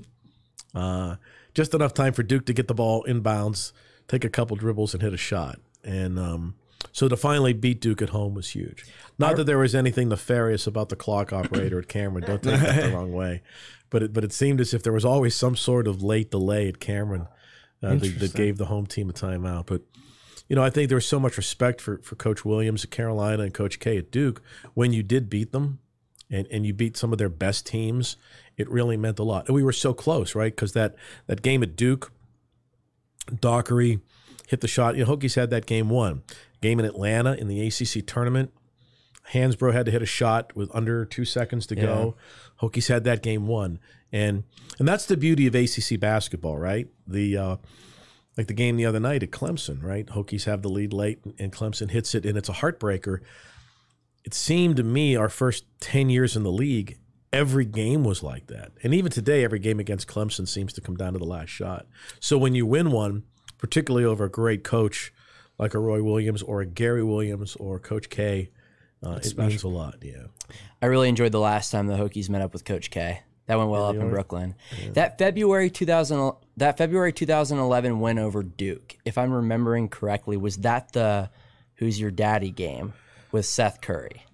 Uh, 0.74 1.16
just 1.54 1.74
enough 1.74 1.94
time 1.94 2.12
for 2.12 2.22
Duke 2.22 2.46
to 2.46 2.52
get 2.52 2.68
the 2.68 2.74
ball 2.74 3.04
inbounds, 3.08 3.72
take 4.06 4.24
a 4.24 4.28
couple 4.28 4.56
dribbles, 4.56 4.94
and 4.94 5.02
hit 5.02 5.12
a 5.12 5.16
shot. 5.16 5.58
And 5.82 6.18
um, 6.18 6.54
so 6.92 7.08
to 7.08 7.16
finally 7.16 7.52
beat 7.52 7.80
Duke 7.80 8.02
at 8.02 8.10
home 8.10 8.34
was 8.34 8.50
huge. 8.50 8.84
Not 9.18 9.36
that 9.36 9.44
there 9.44 9.58
was 9.58 9.74
anything 9.74 10.08
nefarious 10.08 10.66
about 10.66 10.90
the 10.90 10.96
clock 10.96 11.32
operator 11.32 11.78
at 11.78 11.88
Cameron. 11.88 12.24
Don't 12.24 12.42
take 12.42 12.60
that 12.60 12.90
the 12.90 12.90
wrong 12.96 13.12
way 13.12 13.42
but 13.90 14.02
it, 14.02 14.12
but 14.12 14.24
it 14.24 14.32
seemed 14.32 14.60
as 14.60 14.72
if 14.72 14.82
there 14.82 14.92
was 14.92 15.04
always 15.04 15.34
some 15.34 15.56
sort 15.56 15.86
of 15.86 16.02
late 16.02 16.30
delay 16.30 16.68
at 16.68 16.80
Cameron 16.80 17.28
uh, 17.82 17.94
that, 17.94 18.18
that, 18.20 18.34
gave 18.34 18.56
the 18.56 18.66
home 18.66 18.86
team 18.86 19.10
a 19.10 19.12
timeout. 19.12 19.66
But 19.66 19.82
you 20.48 20.56
know, 20.56 20.62
I 20.62 20.70
think 20.70 20.88
there 20.88 20.96
was 20.96 21.06
so 21.06 21.20
much 21.20 21.36
respect 21.36 21.80
for 21.80 21.98
for 21.98 22.16
Coach 22.16 22.44
Williams 22.44 22.84
at 22.84 22.90
Carolina 22.90 23.42
and 23.42 23.54
Coach 23.54 23.78
K 23.80 23.98
at 23.98 24.10
Duke 24.10 24.42
when 24.74 24.92
you 24.92 25.02
did 25.02 25.28
beat 25.28 25.52
them. 25.52 25.80
and, 26.30 26.46
and 26.50 26.64
you 26.64 26.72
beat 26.72 26.96
some 26.96 27.12
of 27.12 27.18
their 27.18 27.28
best 27.28 27.66
teams, 27.66 28.16
it 28.56 28.68
really 28.70 28.96
meant 28.96 29.18
a 29.18 29.22
lot. 29.22 29.46
And 29.48 29.54
we 29.54 29.62
were 29.62 29.72
so 29.72 29.92
close, 29.92 30.34
right? 30.34 30.54
Because 30.54 30.72
that, 30.74 30.94
that 31.26 31.42
game 31.42 31.62
at 31.62 31.76
Duke, 31.76 32.12
Dockery 33.40 34.00
hit 34.46 34.60
the 34.60 34.68
shot. 34.68 34.96
You 34.96 35.04
know, 35.04 35.16
Hokies 35.16 35.36
had 35.36 35.50
that 35.50 35.66
game 35.66 35.88
won. 35.88 36.22
Game 36.60 36.78
in 36.78 36.86
Atlanta 36.86 37.34
in 37.34 37.48
the 37.48 37.66
ACC 37.66 38.06
tournament, 38.06 38.52
Hansbrough 39.32 39.72
had 39.72 39.86
to 39.86 39.92
hit 39.92 40.02
a 40.02 40.06
shot 40.06 40.54
with 40.56 40.70
under 40.74 41.04
two 41.04 41.24
seconds 41.24 41.66
to 41.68 41.76
yeah. 41.76 41.82
go. 41.82 42.16
Hokies 42.60 42.88
had 42.88 43.04
that 43.04 43.22
game 43.22 43.46
won, 43.46 43.78
and 44.12 44.44
and 44.78 44.88
that's 44.88 45.06
the 45.06 45.16
beauty 45.16 45.46
of 45.46 45.54
ACC 45.54 45.98
basketball, 46.00 46.58
right? 46.58 46.88
The 47.06 47.36
uh, 47.36 47.56
like 48.36 48.48
the 48.48 48.54
game 48.54 48.76
the 48.76 48.86
other 48.86 49.00
night 49.00 49.22
at 49.22 49.30
Clemson, 49.30 49.82
right? 49.82 50.06
Hokies 50.06 50.44
have 50.44 50.62
the 50.62 50.68
lead 50.68 50.92
late, 50.92 51.20
and 51.38 51.52
Clemson 51.52 51.90
hits 51.90 52.14
it, 52.14 52.26
and 52.26 52.36
it's 52.36 52.48
a 52.48 52.54
heartbreaker. 52.54 53.20
It 54.24 54.34
seemed 54.34 54.76
to 54.76 54.82
me 54.82 55.16
our 55.16 55.28
first 55.28 55.64
ten 55.80 56.10
years 56.10 56.36
in 56.36 56.42
the 56.42 56.52
league, 56.52 56.98
every 57.32 57.64
game 57.64 58.02
was 58.02 58.22
like 58.22 58.48
that, 58.48 58.72
and 58.82 58.92
even 58.92 59.12
today, 59.12 59.44
every 59.44 59.60
game 59.60 59.78
against 59.78 60.08
Clemson 60.08 60.48
seems 60.48 60.72
to 60.72 60.80
come 60.80 60.96
down 60.96 61.12
to 61.12 61.18
the 61.18 61.24
last 61.24 61.50
shot. 61.50 61.86
So 62.18 62.36
when 62.36 62.54
you 62.54 62.66
win 62.66 62.90
one, 62.90 63.22
particularly 63.58 64.04
over 64.04 64.24
a 64.24 64.30
great 64.30 64.64
coach 64.64 65.12
like 65.56 65.74
a 65.74 65.78
Roy 65.78 66.02
Williams 66.02 66.42
or 66.42 66.62
a 66.62 66.66
Gary 66.66 67.04
Williams 67.04 67.54
or 67.56 67.78
Coach 67.78 68.08
K 68.08 68.50
uh, 69.04 69.12
it 69.12 69.24
special. 69.24 69.48
means 69.48 69.62
a 69.62 69.68
lot, 69.68 69.96
yeah. 70.02 70.24
I 70.82 70.86
really 70.86 71.08
enjoyed 71.08 71.32
the 71.32 71.40
last 71.40 71.70
time 71.70 71.86
the 71.86 71.96
Hokies 71.96 72.28
met 72.28 72.42
up 72.42 72.52
with 72.52 72.64
Coach 72.64 72.90
K. 72.90 73.20
That 73.46 73.58
went 73.58 73.70
well 73.70 73.86
up 73.86 73.96
in 73.96 74.10
Brooklyn. 74.10 74.54
Yeah. 74.80 74.90
That 74.92 75.18
February 75.18 75.70
2000 75.70 76.34
that 76.58 76.78
February 76.78 77.12
2011 77.12 77.98
win 77.98 78.18
over 78.18 78.44
Duke, 78.44 78.96
if 79.04 79.18
I'm 79.18 79.32
remembering 79.32 79.88
correctly, 79.88 80.36
was 80.36 80.58
that 80.58 80.92
the 80.92 81.30
Who's 81.74 82.00
Your 82.00 82.12
Daddy 82.12 82.52
game 82.52 82.92
with 83.32 83.46
Seth 83.46 83.80
Curry? 83.80 84.24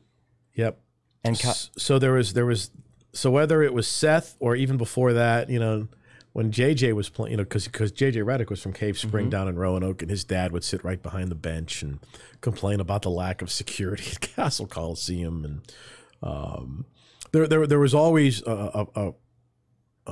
Yep. 0.55 0.79
And 1.25 1.41
co- 1.41 1.53
so 1.79 1.99
there 1.99 2.13
was 2.13 2.35
there 2.35 2.45
was 2.45 2.71
so 3.15 3.31
whether 3.31 3.63
it 3.63 3.73
was 3.73 3.89
Seth 3.89 4.37
or 4.39 4.55
even 4.55 4.77
before 4.77 5.15
that, 5.15 5.49
you 5.49 5.59
know, 5.59 5.89
when 6.37 6.53
JJ 6.53 6.93
was 6.93 7.09
playing, 7.09 7.31
you 7.31 7.37
know, 7.39 7.45
because 7.45 7.65
because 7.65 7.91
JJ 7.93 8.17
Redick 8.17 8.51
was 8.51 8.61
from 8.61 8.75
Cave 8.75 8.99
Spring 8.99 9.25
mm-hmm. 9.25 9.31
down 9.31 9.49
in 9.49 9.57
Roanoke, 9.59 10.03
and 10.03 10.11
his 10.11 10.23
dad 10.23 10.53
would 10.53 10.65
sit 10.65 10.85
right 10.85 11.03
behind 11.03 11.31
the 11.31 11.35
bench 11.35 11.81
and 11.81 11.99
complain 12.43 12.79
about 12.79 13.01
the 13.01 13.09
lack 13.09 13.41
of 13.41 13.51
security 13.51 14.11
at 14.13 14.21
Cassell 14.21 14.67
Coliseum, 14.67 15.47
and 15.47 15.73
um, 16.23 16.85
there 17.33 17.47
there 17.47 17.67
there 17.67 17.79
was 17.79 17.95
always 17.95 18.43
a, 18.43 18.51
a, 18.51 18.87
a, 18.95 19.13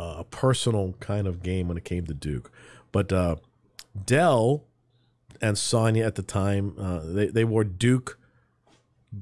a, 0.00 0.25
personal 0.25 0.95
kind 0.99 1.26
of 1.26 1.43
game 1.43 1.69
when 1.69 1.76
it 1.76 1.85
came 1.85 2.07
to 2.07 2.14
Duke, 2.14 2.50
but 2.90 3.12
uh, 3.12 3.37
Dell 4.07 4.64
and 5.43 5.59
Sonya 5.59 6.07
at 6.07 6.14
the 6.14 6.23
time 6.23 6.75
uh, 6.78 7.00
they 7.00 7.26
they 7.26 7.45
wore 7.45 7.64
Duke 7.64 8.19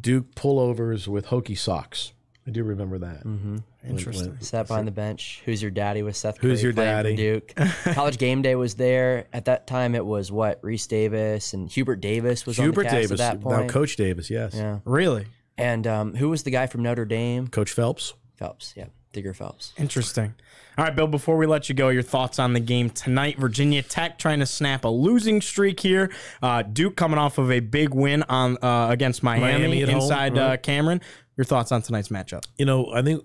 Duke 0.01 0.37
pullovers 0.37 1.09
with 1.09 1.27
Hokie 1.27 1.59
socks. 1.59 2.13
I 2.47 2.53
do 2.53 2.63
remember 2.63 2.99
that. 2.99 3.25
Mm-hmm. 3.25 3.57
Interesting. 3.85 4.29
When, 4.29 4.37
when, 4.37 4.43
Sat 4.43 4.69
behind 4.69 4.87
the 4.87 4.93
bench. 4.93 5.43
Who's 5.45 5.61
your 5.61 5.71
daddy 5.71 6.03
with 6.03 6.17
Seth? 6.17 6.39
Who's 6.39 6.63
your 6.63 6.73
daddy? 6.73 7.17
Duke. 7.17 7.53
College 7.85 8.19
game 8.19 8.43
day 8.43 8.55
was 8.55 8.75
there 8.75 9.27
at 9.33 9.47
that 9.47 9.67
time. 9.67 9.95
It 9.95 10.05
was 10.05 10.31
what 10.31 10.63
Rece 10.63 10.89
Davis 10.89 11.53
and 11.53 11.71
Hubert 11.71 12.01
Davis 12.01 12.47
was 12.47 12.57
Hubert 12.57 12.87
on 12.87 12.95
the 12.95 13.01
Davis. 13.01 13.13
at 13.13 13.19
that 13.19 13.41
point. 13.41 13.67
Now 13.67 13.69
Coach 13.69 13.97
Davis, 13.97 14.31
yes. 14.31 14.55
Yeah. 14.55 14.79
Really. 14.85 15.27
And 15.59 15.87
um, 15.87 16.15
who 16.15 16.29
was 16.31 16.45
the 16.45 16.51
guy 16.51 16.67
from 16.67 16.83
Notre 16.83 17.05
Dame? 17.05 17.49
Coach 17.49 17.73
Phelps. 17.73 18.15
Phelps. 18.37 18.75
Yeah. 18.77 18.87
Digger 19.13 19.35
Phelps. 19.35 19.73
Interesting. 19.77 20.35
All 20.79 20.85
right, 20.87 20.97
Bill, 20.97 21.07
before 21.07 21.37
we 21.37 21.45
let 21.47 21.69
you 21.69 21.75
go, 21.75 21.91
your 21.91 22.03
thoughts 22.03 22.39
on 22.39 22.55
the 22.55 22.61
game 22.61 22.89
tonight. 22.89 23.39
Virginia 23.39 23.83
Tech 23.83 24.19
trying 24.19 24.39
to 24.39 24.47
snap 24.47 24.85
a 24.85 24.89
losing 24.89 25.43
streak 25.43 25.81
here. 25.81 26.11
Uh, 26.43 26.63
Duke 26.63 26.97
coming 26.97 27.19
off 27.19 27.37
of 27.37 27.51
a 27.51 27.61
big 27.61 27.93
win 27.93 28.23
on 28.25 28.57
uh, 28.63 28.89
against 28.91 29.23
Miami, 29.23 29.43
Miami 29.43 29.81
inside 29.83 30.33
home, 30.33 30.39
right? 30.39 30.53
uh, 30.55 30.57
Cameron. 30.57 31.03
Your 31.37 31.45
thoughts 31.45 31.73
on 31.73 31.83
tonight's 31.83 32.09
matchup? 32.09 32.45
You 32.57 32.65
know, 32.65 32.91
I 32.93 33.03
think 33.03 33.23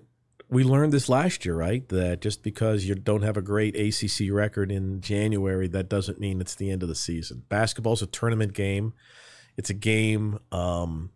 we 0.50 0.64
learned 0.64 0.92
this 0.92 1.08
last 1.08 1.44
year, 1.44 1.54
right? 1.54 1.86
That 1.88 2.20
just 2.20 2.42
because 2.42 2.86
you 2.86 2.94
don't 2.94 3.22
have 3.22 3.36
a 3.36 3.42
great 3.42 3.76
ACC 3.76 4.32
record 4.32 4.72
in 4.72 5.00
January, 5.00 5.68
that 5.68 5.88
doesn't 5.88 6.18
mean 6.18 6.40
it's 6.40 6.54
the 6.54 6.70
end 6.70 6.82
of 6.82 6.88
the 6.88 6.94
season. 6.94 7.44
Basketball's 7.48 8.02
a 8.02 8.06
tournament 8.06 8.54
game. 8.54 8.94
It's 9.56 9.70
a 9.70 9.74
game 9.74 10.38
um, 10.50 11.10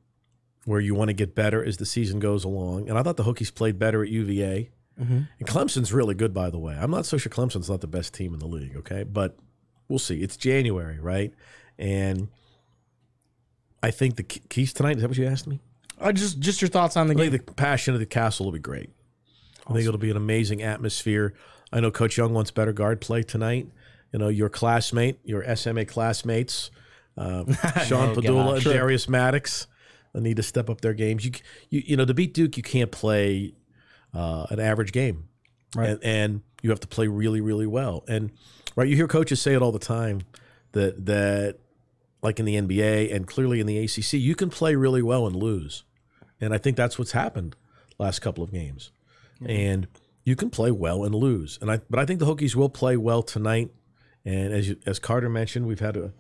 where 0.65 0.81
you 0.81 0.95
want 0.95 1.09
to 1.09 1.15
get 1.15 1.35
better 1.35 1.65
as 1.65 1.79
the 1.79 1.87
season 1.87 2.19
goes 2.19 2.45
along. 2.45 2.89
And 2.89 2.99
I 2.99 3.03
thought 3.03 3.17
the 3.17 3.25
Hokies 3.25 3.55
played 3.55 3.79
better 3.79 4.03
at 4.03 4.11
UVA. 4.11 4.71
Mm-hmm. 5.01 5.21
And 5.39 5.49
Clemson's 5.49 5.93
really 5.93 6.15
good, 6.15 6.35
by 6.35 6.51
the 6.51 6.59
way. 6.59 6.77
I'm 6.79 6.91
not 6.91 7.07
so 7.07 7.17
sure 7.17 7.31
Clemson's 7.31 7.71
not 7.71 7.81
the 7.81 7.87
best 7.87 8.13
team 8.13 8.35
in 8.35 8.41
the 8.41 8.47
league, 8.47 8.77
okay? 8.77 9.05
But 9.05 9.39
we'll 9.89 9.99
see. 9.99 10.23
It's 10.23 10.37
January, 10.37 10.99
right? 10.99 11.33
And 11.79 12.29
I 13.83 13.91
think 13.91 14.17
the 14.17 14.23
keys 14.23 14.75
tonight, 14.75 14.97
is 14.97 15.03
that 15.03 15.09
what 15.09 15.17
you 15.17 15.27
asked 15.27 15.47
me? 15.47 15.61
Uh, 15.99 16.13
just 16.13 16.41
just 16.41 16.61
your 16.61 16.69
thoughts 16.69 16.97
on 16.97 17.07
the 17.07 17.15
I 17.15 17.29
game. 17.29 17.31
the 17.31 17.39
passion 17.39 17.95
of 17.95 18.01
the 18.01 18.07
Cassell 18.07 18.47
will 18.47 18.53
be 18.53 18.59
great. 18.59 18.91
Awesome. 19.63 19.73
I 19.73 19.77
think 19.77 19.89
it'll 19.89 19.99
be 19.99 20.11
an 20.11 20.17
amazing 20.17 20.63
atmosphere. 20.63 21.35
I 21.73 21.81
know 21.81 21.91
Coach 21.91 22.17
Young 22.17 22.33
wants 22.33 22.51
better 22.51 22.73
guard 22.73 23.01
play 23.01 23.23
tonight. 23.23 23.69
You 24.13 24.19
know, 24.19 24.29
your 24.29 24.49
classmate, 24.49 25.19
your 25.25 25.57
SMA 25.57 25.87
classmates, 25.87 26.71
uh, 27.17 27.45
Sean 27.87 28.11
oh, 28.11 28.15
Pedulla 28.15 28.57
and 28.57 28.65
Darius 28.65 29.09
Maddox 29.09 29.67
need 30.15 30.37
to 30.37 30.43
step 30.43 30.69
up 30.69 30.81
their 30.81 30.95
games. 30.95 31.25
You, 31.25 31.33
you, 31.71 31.83
you 31.87 31.97
know, 31.97 32.05
to 32.05 32.15
beat 32.15 32.35
Duke, 32.35 32.57
you 32.57 32.63
can't 32.63 32.91
play 32.91 33.55
uh, 34.13 34.47
an 34.51 34.61
average 34.61 34.93
game, 34.93 35.29
right? 35.75 35.91
And, 35.91 36.05
and 36.05 36.43
you 36.63 36.71
have 36.71 36.81
to 36.81 36.89
play 36.89 37.09
really, 37.09 37.41
really 37.41 37.67
well. 37.67 38.05
And 38.07 38.31
right, 38.77 38.87
you 38.87 38.97
hear 38.97 39.09
coaches 39.09 39.41
say 39.41 39.55
it 39.55 39.63
all 39.63 39.73
the 39.73 39.79
time 39.79 40.23
that 40.73 41.07
that 41.07 41.57
like 42.23 42.39
in 42.39 42.47
the 42.47 42.57
NBA 42.57 43.15
and 43.15 43.27
clearly 43.27 43.61
in 43.61 43.67
the 43.67 43.79
ACC, 43.79 44.15
you 44.15 44.35
can 44.35 44.51
play 44.51 44.77
really 44.77 45.03
well 45.03 45.27
and 45.27 45.35
lose. 45.35 45.85
And 46.41 46.55
I 46.55 46.59
think 46.59 46.77
that's 46.77 46.99
what's 46.99 47.13
happened 47.13 47.57
last 47.99 48.21
couple 48.21 48.45
of 48.45 48.53
games. 48.53 48.91
Mm-hmm. 49.43 49.51
And 49.51 49.89
you 50.25 50.37
can 50.37 50.51
play 50.51 50.71
well 50.71 51.05
and 51.05 51.15
lose. 51.15 51.59
And 51.61 51.71
I 51.71 51.81
but 51.91 51.99
I 51.99 52.07
think 52.07 52.21
the 52.21 52.27
Hokies 52.27 52.55
will 52.55 52.69
play 52.69 52.97
well 52.97 53.23
tonight. 53.23 53.71
And 54.25 54.53
as 54.53 54.69
you, 54.69 54.77
as 54.87 54.99
Carter 54.99 55.29
mentioned, 55.29 55.67
we've 55.67 55.81
had 55.81 55.97
a 55.97 56.13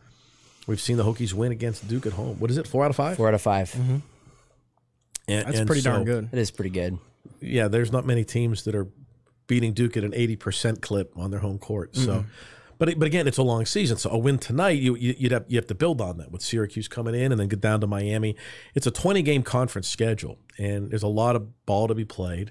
we've 0.67 0.81
seen 0.81 0.97
the 0.97 1.05
Hokies 1.05 1.33
win 1.33 1.53
against 1.53 1.87
Duke 1.89 2.07
at 2.07 2.15
home. 2.15 2.39
What 2.39 2.51
is 2.51 2.59
it? 2.59 2.67
Four 2.67 2.85
out 2.85 2.91
of 2.91 2.97
five. 2.97 3.17
Four 3.17 3.29
out 3.29 3.35
of 3.35 3.43
5 3.43 3.73
mm-hmm. 3.73 3.97
And, 5.29 5.47
That's 5.47 5.59
and 5.59 5.67
pretty 5.69 5.83
so, 5.83 5.93
darn 5.93 6.05
good. 6.05 6.29
It 6.33 6.39
is 6.39 6.51
pretty 6.51 6.71
good. 6.71 6.99
Yeah, 7.41 7.69
there's 7.69 7.93
not 7.93 8.05
many 8.05 8.25
teams 8.25 8.65
that 8.65 8.75
are 8.75 8.89
beating 9.47 9.73
Duke 9.73 9.97
at 9.97 10.03
an 10.03 10.11
80% 10.11 10.81
clip 10.81 11.17
on 11.17 11.31
their 11.31 11.39
home 11.39 11.59
court. 11.59 11.95
So 11.95 12.11
mm-hmm. 12.11 12.29
But 12.83 12.99
but 12.99 13.07
again, 13.07 13.29
it's 13.29 13.39
a 13.39 13.45
long 13.45 13.65
season, 13.65 13.97
so 13.97 14.11
a 14.11 14.19
win 14.19 14.39
tonight, 14.39 14.81
you 14.81 14.97
you'd 14.97 15.31
have 15.31 15.45
you 15.47 15.57
have 15.57 15.69
to 15.69 15.75
build 15.75 16.01
on 16.01 16.17
that 16.19 16.33
with 16.33 16.43
Syracuse 16.43 16.89
coming 16.89 17.15
in 17.15 17.31
and 17.31 17.41
then 17.41 17.47
get 17.47 17.61
down 17.61 17.81
to 17.81 17.87
Miami. 17.87 18.35
It's 18.75 18.89
a 18.89 18.91
20 18.91 19.23
game 19.23 19.45
conference 19.45 19.87
schedule, 19.87 20.37
and 20.59 20.91
there's 20.91 21.05
a 21.05 21.09
lot 21.09 21.37
of 21.37 21.65
ball 21.65 21.87
to 21.87 21.95
be 21.95 22.05
played. 22.05 22.51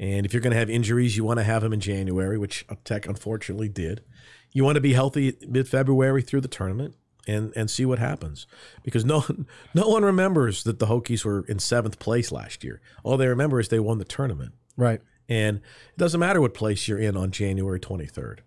And 0.00 0.24
if 0.24 0.32
you're 0.32 0.40
going 0.40 0.54
to 0.54 0.58
have 0.58 0.70
injuries, 0.70 1.14
you 1.16 1.24
want 1.24 1.38
to 1.38 1.44
have 1.44 1.62
them 1.62 1.74
in 1.74 1.80
January, 1.80 2.38
which 2.38 2.66
Tech 2.84 3.06
unfortunately 3.06 3.68
did. 3.68 4.02
You 4.50 4.64
want 4.64 4.76
to 4.76 4.80
be 4.80 4.94
healthy 4.94 5.36
mid 5.46 5.68
February 5.68 6.22
through 6.22 6.40
the 6.40 6.48
tournament 6.48 6.96
and 7.28 7.52
and 7.54 7.70
see 7.70 7.84
what 7.84 7.98
happens 7.98 8.46
because 8.82 9.04
no 9.04 9.24
no 9.74 9.88
one 9.88 10.02
remembers 10.02 10.64
that 10.64 10.78
the 10.78 10.86
Hokies 10.86 11.24
were 11.24 11.44
in 11.46 11.58
seventh 11.58 11.98
place 11.98 12.32
last 12.32 12.64
year. 12.64 12.80
All 13.04 13.18
they 13.18 13.28
remember 13.28 13.60
is 13.60 13.68
they 13.68 13.78
won 13.78 13.98
the 13.98 14.04
tournament. 14.04 14.54
Right. 14.76 15.02
And 15.28 15.58
it 15.58 15.98
doesn't 15.98 16.18
matter 16.18 16.40
what 16.40 16.54
place 16.54 16.88
you're 16.88 16.98
in 16.98 17.16
on 17.16 17.30
January 17.30 17.78
23rd. 17.78 18.38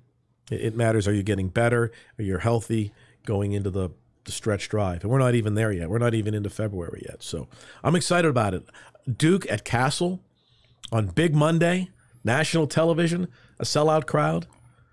It 0.51 0.75
matters 0.75 1.07
are 1.07 1.13
you 1.13 1.23
getting 1.23 1.47
better? 1.47 1.91
Are 2.19 2.23
you 2.23 2.37
healthy 2.37 2.91
going 3.25 3.53
into 3.53 3.69
the, 3.69 3.91
the 4.25 4.31
stretch 4.31 4.67
drive? 4.67 5.03
And 5.03 5.11
we're 5.11 5.19
not 5.19 5.35
even 5.35 5.55
there 5.55 5.71
yet. 5.71 5.89
We're 5.89 5.99
not 5.99 6.13
even 6.13 6.33
into 6.33 6.49
February 6.49 7.03
yet. 7.07 7.23
So 7.23 7.47
I'm 7.83 7.95
excited 7.95 8.27
about 8.27 8.53
it. 8.53 8.65
Duke 9.17 9.49
at 9.49 9.63
Cassell 9.63 10.19
on 10.93 11.07
Big 11.07 11.35
Monday, 11.35 11.89
national 12.23 12.67
television, 12.67 13.27
a 13.59 13.63
sellout 13.63 14.05
crowd. 14.05 14.47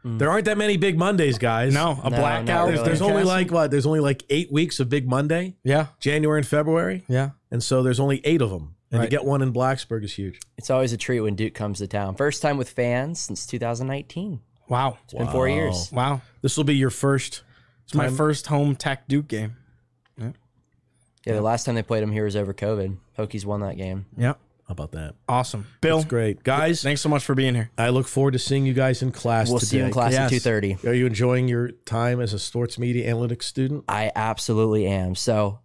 Mm. 0.04 0.18
There 0.18 0.30
aren't 0.30 0.46
that 0.46 0.56
many 0.56 0.78
Big 0.78 0.96
Mondays, 0.96 1.38
guys. 1.38 1.74
No, 1.74 2.00
a 2.02 2.08
no, 2.08 2.16
blackout. 2.16 2.68
There's, 2.68 2.82
there's 2.82 3.02
only 3.02 3.22
like 3.22 3.52
what? 3.52 3.70
There's 3.70 3.86
only 3.86 4.00
like 4.00 4.24
eight 4.30 4.50
weeks 4.50 4.80
of 4.80 4.88
Big 4.88 5.06
Monday. 5.06 5.56
Yeah, 5.62 5.88
January 6.00 6.38
and 6.38 6.46
February. 6.46 7.04
Yeah, 7.06 7.30
and 7.50 7.62
so 7.62 7.82
there's 7.82 8.00
only 8.00 8.20
eight 8.24 8.40
of 8.40 8.50
them. 8.50 8.76
And 8.90 8.98
right. 8.98 9.06
to 9.06 9.10
get 9.10 9.24
one 9.24 9.40
in 9.40 9.52
Blacksburg 9.52 10.02
is 10.02 10.14
huge. 10.14 10.40
It's 10.58 10.68
always 10.68 10.92
a 10.92 10.96
treat 10.96 11.20
when 11.20 11.36
Duke 11.36 11.54
comes 11.54 11.78
to 11.78 11.86
town. 11.86 12.16
First 12.16 12.42
time 12.42 12.56
with 12.56 12.70
fans 12.70 13.20
since 13.20 13.46
2019. 13.46 14.40
Wow. 14.68 14.98
It's 15.04 15.14
been 15.14 15.28
four 15.28 15.48
years. 15.48 15.90
Wow. 15.92 16.22
This 16.42 16.56
will 16.56 16.64
be 16.64 16.74
your 16.74 16.90
first. 16.90 17.42
It's 17.84 17.94
my 17.94 18.08
first 18.08 18.48
home 18.48 18.74
Tech 18.74 19.06
Duke 19.06 19.28
game. 19.28 19.56
Yeah. 20.16 20.30
Yeah, 21.24 21.34
the 21.34 21.42
last 21.42 21.64
time 21.64 21.76
they 21.76 21.82
played 21.82 22.02
them 22.02 22.10
here 22.10 22.24
was 22.24 22.34
over 22.34 22.52
COVID. 22.52 22.96
Hokies 23.18 23.44
won 23.44 23.60
that 23.60 23.76
game. 23.76 24.06
Yep. 24.16 24.40
How 24.70 24.72
about 24.74 24.92
that? 24.92 25.16
Awesome. 25.28 25.66
Bill. 25.80 25.96
That's 25.96 26.08
great. 26.08 26.44
Guys, 26.44 26.80
thanks 26.80 27.00
so 27.00 27.08
much 27.08 27.24
for 27.24 27.34
being 27.34 27.56
here. 27.56 27.72
I 27.76 27.88
look 27.88 28.06
forward 28.06 28.34
to 28.34 28.38
seeing 28.38 28.64
you 28.64 28.72
guys 28.72 29.02
in 29.02 29.10
class 29.10 29.50
We'll 29.50 29.58
today. 29.58 29.68
see 29.68 29.78
you 29.78 29.84
in 29.86 29.90
class 29.90 30.14
at 30.14 30.30
2.30. 30.30 30.86
Are 30.86 30.92
you 30.92 31.06
enjoying 31.06 31.48
your 31.48 31.72
time 31.72 32.20
as 32.20 32.34
a 32.34 32.38
sports 32.38 32.78
media 32.78 33.12
analytics 33.12 33.42
student? 33.42 33.82
I 33.88 34.12
absolutely 34.14 34.86
am. 34.86 35.16
So 35.16 35.58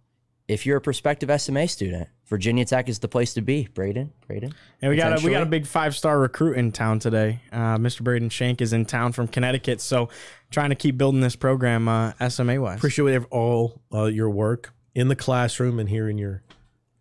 if 0.48 0.66
you're 0.66 0.78
a 0.78 0.80
prospective 0.80 1.40
SMA 1.40 1.68
student, 1.68 2.08
Virginia 2.24 2.64
Tech 2.64 2.88
is 2.88 2.98
the 2.98 3.06
place 3.06 3.32
to 3.34 3.42
be. 3.42 3.68
Braden, 3.72 4.12
Braden. 4.26 4.52
And 4.82 4.90
we 4.90 4.96
got 4.96 5.22
a, 5.22 5.24
we 5.24 5.30
got 5.30 5.44
a 5.44 5.46
big 5.46 5.68
five 5.68 5.94
star 5.94 6.18
recruit 6.18 6.56
in 6.56 6.72
town 6.72 6.98
today. 6.98 7.42
Uh, 7.52 7.78
Mr. 7.78 8.02
Braden 8.02 8.30
Shank 8.30 8.60
is 8.60 8.72
in 8.72 8.86
town 8.86 9.12
from 9.12 9.28
Connecticut, 9.28 9.80
so 9.80 10.08
trying 10.50 10.70
to 10.70 10.74
keep 10.74 10.98
building 10.98 11.20
this 11.20 11.36
program 11.36 11.86
uh, 11.86 12.12
SMA 12.28 12.60
wise. 12.60 12.78
Appreciate 12.78 13.22
all 13.30 13.80
uh, 13.94 14.06
your 14.06 14.30
work 14.30 14.72
in 14.96 15.06
the 15.06 15.14
classroom 15.14 15.78
and 15.78 15.88
here 15.88 16.08
in 16.08 16.18
your 16.18 16.42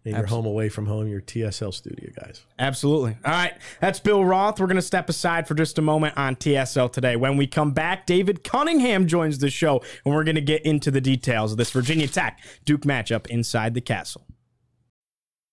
in 0.05 0.15
your 0.15 0.27
home 0.27 0.45
away 0.45 0.69
from 0.69 0.85
home, 0.85 1.07
your 1.07 1.21
TSL 1.21 1.73
studio, 1.73 2.11
guys. 2.15 2.43
Absolutely. 2.59 3.17
All 3.25 3.31
right. 3.31 3.53
That's 3.81 3.99
Bill 3.99 4.23
Roth. 4.23 4.59
We're 4.59 4.67
going 4.67 4.75
to 4.75 4.81
step 4.81 5.09
aside 5.09 5.47
for 5.47 5.55
just 5.55 5.79
a 5.79 5.81
moment 5.81 6.15
on 6.15 6.35
TSL 6.35 6.91
today. 6.91 7.15
When 7.15 7.37
we 7.37 7.47
come 7.47 7.71
back, 7.71 8.05
David 8.05 8.43
Cunningham 8.43 9.07
joins 9.07 9.39
the 9.39 9.49
show, 9.49 9.81
and 10.05 10.13
we're 10.13 10.23
going 10.23 10.35
to 10.35 10.41
get 10.41 10.63
into 10.63 10.91
the 10.91 11.01
details 11.01 11.51
of 11.51 11.57
this 11.57 11.71
Virginia 11.71 12.07
Tech 12.07 12.39
Duke 12.65 12.81
matchup 12.81 13.27
inside 13.27 13.73
the 13.73 13.81
Cassell. 13.81 14.25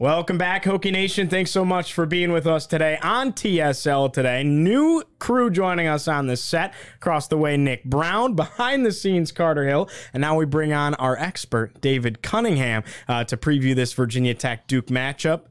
Welcome 0.00 0.38
back, 0.38 0.64
Hokie 0.64 0.90
Nation. 0.90 1.28
Thanks 1.28 1.52
so 1.52 1.64
much 1.64 1.92
for 1.92 2.04
being 2.04 2.32
with 2.32 2.48
us 2.48 2.66
today 2.66 2.98
on 3.00 3.32
TSL 3.32 4.12
today. 4.12 4.42
New 4.42 5.04
crew 5.20 5.50
joining 5.50 5.86
us 5.86 6.08
on 6.08 6.26
the 6.26 6.36
set. 6.36 6.74
Across 6.96 7.28
the 7.28 7.38
way, 7.38 7.56
Nick 7.56 7.84
Brown. 7.84 8.34
Behind 8.34 8.84
the 8.84 8.90
scenes, 8.90 9.30
Carter 9.30 9.68
Hill. 9.68 9.88
And 10.12 10.20
now 10.20 10.36
we 10.36 10.46
bring 10.46 10.72
on 10.72 10.94
our 10.94 11.16
expert, 11.16 11.80
David 11.80 12.22
Cunningham, 12.22 12.82
uh, 13.06 13.22
to 13.22 13.36
preview 13.36 13.76
this 13.76 13.92
Virginia 13.92 14.34
Tech 14.34 14.66
Duke 14.66 14.86
matchup. 14.88 15.42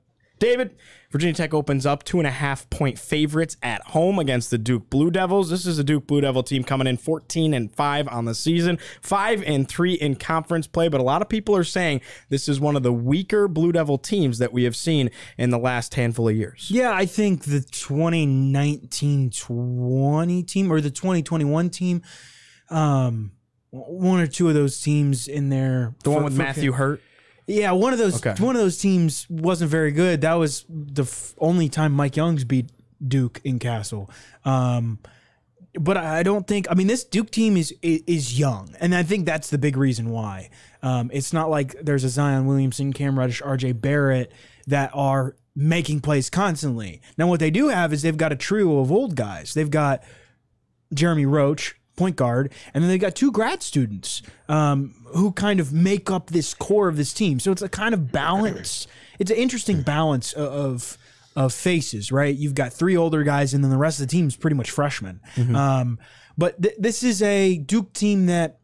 David, 0.44 0.76
Virginia 1.10 1.34
Tech 1.34 1.54
opens 1.54 1.86
up 1.86 2.04
two 2.04 2.18
and 2.18 2.28
a 2.28 2.32
half 2.32 2.70
point 2.70 3.00
favorites 3.00 3.56
at 3.64 3.82
home 3.84 4.20
against 4.20 4.52
the 4.52 4.58
Duke 4.58 4.90
Blue 4.90 5.10
Devils. 5.10 5.50
This 5.50 5.66
is 5.66 5.80
a 5.80 5.86
Duke 5.86 6.06
Blue 6.06 6.20
Devil 6.20 6.44
team 6.44 6.66
coming 6.66 6.86
in 6.86 6.98
14 6.98 7.54
and 7.54 7.74
5 7.74 8.10
on 8.10 8.26
the 8.26 8.36
season, 8.36 8.78
5 9.02 9.42
and 9.44 9.70
3 9.70 9.94
in 9.94 10.18
conference 10.18 10.68
play, 10.68 10.90
but 10.90 11.00
a 11.00 11.04
lot 11.04 11.22
of 11.22 11.30
people 11.30 11.56
are 11.56 11.64
saying 11.64 12.02
this 12.28 12.50
is 12.50 12.60
one 12.60 12.76
of 12.76 12.84
the 12.84 12.92
weaker 12.92 13.48
Blue 13.48 13.72
Devil 13.72 13.98
teams 13.98 14.38
that 14.40 14.52
we 14.52 14.66
have 14.66 14.76
seen 14.76 15.12
in 15.38 15.50
the 15.50 15.58
last 15.58 15.96
handful 15.96 16.28
of 16.28 16.36
years. 16.36 16.68
Yeah, 16.70 16.92
I 16.92 17.06
think 17.06 17.46
the 17.46 17.60
2019-20 17.60 20.46
team 20.46 20.74
or 20.74 20.82
the 20.82 20.92
2021 20.92 21.70
team 21.70 22.02
um 22.70 23.32
one 23.70 24.20
or 24.20 24.28
two 24.28 24.50
of 24.50 24.56
those 24.56 24.82
teams 24.82 25.30
in 25.30 25.48
there. 25.48 25.96
The 26.04 26.12
one 26.12 26.26
with 26.26 26.38
Matthew 26.38 26.74
Hurt? 26.74 27.02
Yeah, 27.48 27.72
one 27.72 27.94
of 27.94 28.00
those 28.00 28.26
okay. 28.26 28.42
one 28.44 28.56
of 28.56 28.62
those 28.62 28.78
teams 28.78 29.28
wasn't 29.30 29.70
very 29.70 29.92
good. 29.92 30.22
That 30.22 30.36
was 30.36 30.66
the 30.70 31.04
f- 31.04 31.34
only 31.38 31.68
time 31.70 31.92
Mike 31.92 32.16
Youngs 32.16 32.44
beat 32.44 32.72
Duke 33.06 33.42
in 33.44 33.60
Cassell. 33.60 34.10
Um, 34.46 35.00
but 35.80 35.98
I 35.98 36.24
don't 36.24 36.48
think. 36.48 36.68
I 36.70 36.76
mean, 36.76 36.88
this 36.88 37.04
Duke 37.04 37.32
team 37.32 37.58
is 37.58 37.74
is 37.82 38.38
young, 38.38 38.76
and 38.80 38.96
I 38.96 39.04
think 39.04 39.26
that's 39.26 39.50
the 39.50 39.58
big 39.58 39.76
reason 39.76 40.10
why. 40.10 40.50
Um, 40.82 41.10
it's 41.14 41.34
not 41.34 41.50
like 41.50 41.76
there's 41.82 42.04
a 42.04 42.10
Zion 42.10 42.46
Williamson, 42.46 42.94
Cam 42.94 43.18
Reddish, 43.18 43.42
R.J. 43.42 43.74
Barrett 43.74 44.32
that 44.68 44.92
are 44.94 45.36
making 45.56 46.02
plays 46.02 46.30
constantly. 46.30 47.02
Now, 47.18 47.28
what 47.28 47.40
they 47.40 47.52
do 47.52 47.70
have 47.70 47.92
is 47.94 48.02
they've 48.02 48.16
got 48.16 48.32
a 48.32 48.36
trio 48.36 48.80
of 48.80 48.92
old 48.92 49.16
guys. 49.16 49.54
They've 49.54 49.70
got 49.70 50.04
Jeremy 50.94 51.26
Roach, 51.26 51.76
point 51.96 52.16
guard, 52.16 52.52
and 52.74 52.84
then 52.84 52.90
they 52.90 52.98
got 52.98 53.16
two 53.16 53.32
grad 53.32 53.62
students 53.62 54.22
um, 54.50 54.96
who 55.14 55.32
kind 55.32 55.60
of 55.60 55.72
make 55.74 56.10
up 56.10 56.28
this 56.28 56.54
core 56.54 56.88
of 56.88 56.98
this 56.98 57.14
team. 57.14 57.40
So 57.40 57.52
it's 57.52 57.62
a 57.62 57.70
kind 57.70 57.94
of 57.94 58.12
balance. 58.12 58.88
It's 59.20 59.32
an 59.32 59.38
interesting 59.38 59.82
balance 59.82 60.34
of 60.34 60.98
of 61.36 61.54
faces, 61.54 62.12
right? 62.12 62.36
You've 62.36 62.56
got 62.56 62.74
three 62.74 62.96
older 62.96 63.24
guys, 63.24 63.54
and 63.54 63.64
then 63.64 63.72
the 63.72 63.78
rest 63.78 64.00
of 64.00 64.08
the 64.08 64.12
team 64.12 64.28
is 64.28 64.36
pretty 64.36 64.56
much 64.56 64.70
freshmen. 64.70 65.20
Mm-hmm. 65.36 65.56
Um, 65.56 66.00
but 66.38 66.62
th- 66.62 66.76
this 66.78 67.04
is 67.04 67.22
a 67.22 67.58
Duke 67.58 67.94
team 67.94 68.28
that 68.28 68.60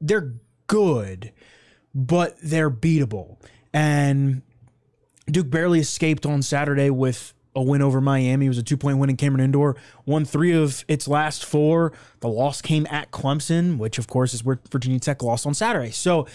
they're 0.00 0.34
good, 0.66 1.32
but 1.94 2.36
they're 2.42 2.70
beatable. 2.70 3.36
And 3.72 4.42
Duke 5.26 5.50
barely 5.50 5.80
escaped 5.80 6.24
on 6.24 6.42
Saturday 6.42 6.90
with 6.90 7.34
a 7.58 7.62
win 7.62 7.82
over 7.82 8.00
Miami. 8.00 8.46
It 8.46 8.48
was 8.48 8.58
a 8.58 8.62
two 8.62 8.76
point 8.76 8.98
win 8.98 9.10
in 9.10 9.16
Cameron 9.16 9.44
Indoor. 9.44 9.76
Won 10.06 10.24
three 10.24 10.52
of 10.52 10.84
its 10.88 11.08
last 11.08 11.44
four. 11.44 11.92
The 12.20 12.28
loss 12.28 12.62
came 12.62 12.86
at 12.90 13.10
Clemson, 13.10 13.78
which 13.78 13.98
of 13.98 14.06
course 14.06 14.32
is 14.32 14.44
where 14.44 14.60
Virginia 14.70 15.00
Tech 15.00 15.22
lost 15.22 15.46
on 15.46 15.54
Saturday. 15.54 15.90
So, 15.90 16.26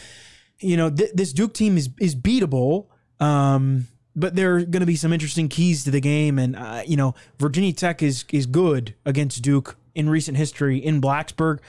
you 0.59 0.77
know, 0.77 0.89
th- 0.89 1.11
this 1.13 1.33
Duke 1.33 1.53
team 1.53 1.77
is 1.77 1.89
is 1.99 2.15
beatable. 2.15 2.87
Um, 3.19 3.87
but 4.15 4.35
there 4.35 4.55
are 4.55 4.59
going 4.59 4.81
to 4.81 4.85
be 4.85 4.95
some 4.95 5.11
interesting 5.11 5.49
keys 5.49 5.85
to 5.85 5.91
the 5.91 6.01
game, 6.01 6.37
and 6.37 6.55
uh, 6.55 6.83
you 6.85 6.97
know, 6.97 7.15
Virginia 7.39 7.73
Tech 7.73 8.03
is 8.03 8.25
is 8.31 8.45
good 8.45 8.93
against 9.05 9.41
Duke 9.41 9.77
in 9.95 10.09
recent 10.09 10.37
history 10.37 10.77
in 10.77 11.01
Blacksburg. 11.01 11.59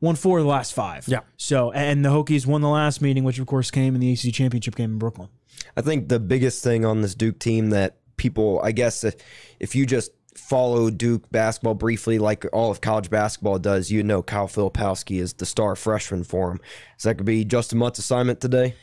Won 0.00 0.16
four 0.16 0.38
of 0.38 0.44
the 0.44 0.50
last 0.50 0.72
five. 0.72 1.06
Yeah. 1.06 1.20
So, 1.36 1.72
and 1.72 2.02
the 2.02 2.08
Hokies 2.08 2.46
won 2.46 2.62
the 2.62 2.70
last 2.70 3.02
meeting, 3.02 3.22
which 3.22 3.38
of 3.38 3.46
course 3.46 3.70
came 3.70 3.94
in 3.94 4.00
the 4.00 4.10
ACC 4.10 4.32
championship 4.32 4.74
game 4.74 4.92
in 4.92 4.98
Brooklyn. 4.98 5.28
I 5.76 5.82
think 5.82 6.08
the 6.08 6.18
biggest 6.18 6.64
thing 6.64 6.86
on 6.86 7.02
this 7.02 7.14
Duke 7.14 7.38
team 7.38 7.70
that 7.70 7.96
people, 8.20 8.60
I 8.62 8.72
guess, 8.72 9.02
if, 9.02 9.16
if 9.58 9.74
you 9.74 9.86
just 9.86 10.12
follow 10.34 10.90
Duke 10.90 11.30
basketball 11.30 11.74
briefly, 11.74 12.18
like 12.18 12.44
all 12.52 12.70
of 12.70 12.82
college 12.82 13.08
basketball 13.08 13.58
does, 13.58 13.90
you 13.90 14.02
know 14.02 14.22
Kyle 14.22 14.46
Filipowski 14.46 15.20
is 15.20 15.32
the 15.32 15.46
star 15.46 15.74
freshman 15.74 16.22
for 16.22 16.50
him. 16.50 16.60
Is 16.98 17.04
that 17.04 17.16
to 17.16 17.24
be 17.24 17.46
Justin 17.46 17.78
Mutts' 17.78 17.98
assignment 17.98 18.42
today? 18.42 18.74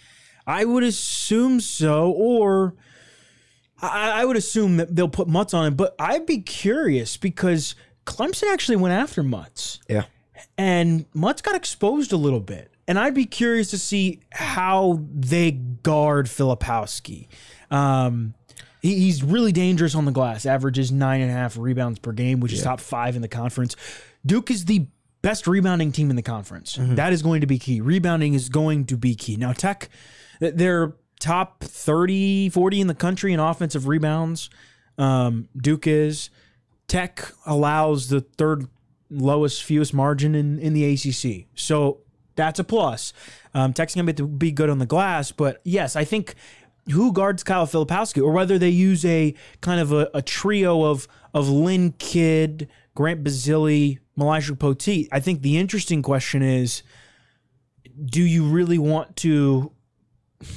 I 0.47 0.65
would 0.65 0.83
assume 0.83 1.59
so, 1.59 2.11
or 2.11 2.73
I, 3.79 4.21
I 4.21 4.25
would 4.25 4.37
assume 4.37 4.77
that 4.77 4.95
they'll 4.95 5.07
put 5.07 5.27
Mutts 5.27 5.53
on 5.53 5.67
it. 5.67 5.77
But 5.77 5.95
I'd 5.99 6.25
be 6.25 6.39
curious 6.39 7.15
because 7.15 7.75
Clemson 8.07 8.51
actually 8.51 8.77
went 8.77 8.95
after 8.95 9.21
Mutts. 9.21 9.79
Yeah. 9.87 10.05
And 10.57 11.05
Mutts 11.13 11.43
got 11.43 11.53
exposed 11.53 12.11
a 12.11 12.17
little 12.17 12.39
bit. 12.39 12.71
And 12.87 12.97
I'd 12.97 13.13
be 13.13 13.25
curious 13.25 13.69
to 13.69 13.77
see 13.77 14.21
how 14.31 15.03
they 15.13 15.51
guard 15.51 16.25
Filipowski. 16.25 17.27
Um, 17.69 18.33
he, 18.81 18.99
he's 18.99 19.23
really 19.23 19.51
dangerous 19.51 19.95
on 19.95 20.05
the 20.05 20.11
glass. 20.11 20.45
Averages 20.45 20.91
nine 20.91 21.21
and 21.21 21.31
a 21.31 21.33
half 21.33 21.57
rebounds 21.57 21.99
per 21.99 22.11
game, 22.11 22.39
which 22.39 22.51
yeah. 22.51 22.59
is 22.59 22.63
top 22.63 22.79
five 22.79 23.15
in 23.15 23.21
the 23.21 23.27
conference. 23.27 23.75
Duke 24.25 24.51
is 24.51 24.65
the 24.65 24.87
best 25.21 25.47
rebounding 25.47 25.91
team 25.91 26.09
in 26.09 26.15
the 26.15 26.21
conference. 26.21 26.77
Mm-hmm. 26.77 26.95
That 26.95 27.13
is 27.13 27.21
going 27.21 27.41
to 27.41 27.47
be 27.47 27.59
key. 27.59 27.81
Rebounding 27.81 28.33
is 28.33 28.49
going 28.49 28.85
to 28.85 28.97
be 28.97 29.15
key. 29.15 29.35
Now, 29.35 29.53
Tech, 29.53 29.89
they're 30.39 30.93
top 31.19 31.63
30, 31.63 32.49
40 32.49 32.81
in 32.81 32.87
the 32.87 32.95
country 32.95 33.33
in 33.33 33.39
offensive 33.39 33.87
rebounds. 33.87 34.49
Um, 34.97 35.49
Duke 35.55 35.87
is. 35.87 36.29
Tech 36.87 37.33
allows 37.45 38.07
the 38.07 38.21
third 38.21 38.67
lowest, 39.09 39.63
fewest 39.63 39.93
margin 39.93 40.35
in, 40.35 40.59
in 40.59 40.73
the 40.73 40.85
ACC. 40.93 41.47
So 41.55 41.99
that's 42.35 42.59
a 42.59 42.63
plus. 42.63 43.11
Um, 43.53 43.73
Tech's 43.73 43.95
going 43.95 44.07
to 44.07 44.27
be 44.27 44.51
good 44.51 44.69
on 44.69 44.79
the 44.79 44.85
glass, 44.85 45.31
but 45.31 45.59
yes, 45.63 45.95
I 45.95 46.05
think 46.05 46.35
who 46.91 47.11
guards 47.11 47.43
Kyle 47.43 47.67
Filipowski, 47.67 48.21
or 48.21 48.31
whether 48.31 48.57
they 48.57 48.69
use 48.69 49.05
a 49.05 49.33
kind 49.61 49.79
of 49.79 49.91
a, 49.91 50.09
a 50.13 50.21
trio 50.21 50.83
of 50.83 51.07
of 51.33 51.49
Lynn 51.49 51.93
Kidd, 51.93 52.67
Grant 52.95 53.23
Basile, 53.23 53.97
Mylyjael 54.17 54.57
Poteat. 54.57 55.07
I 55.11 55.19
think 55.19 55.41
the 55.41 55.57
interesting 55.57 56.01
question 56.01 56.41
is, 56.41 56.81
do 58.05 58.23
you 58.23 58.45
really 58.45 58.77
want 58.77 59.15
to 59.17 59.71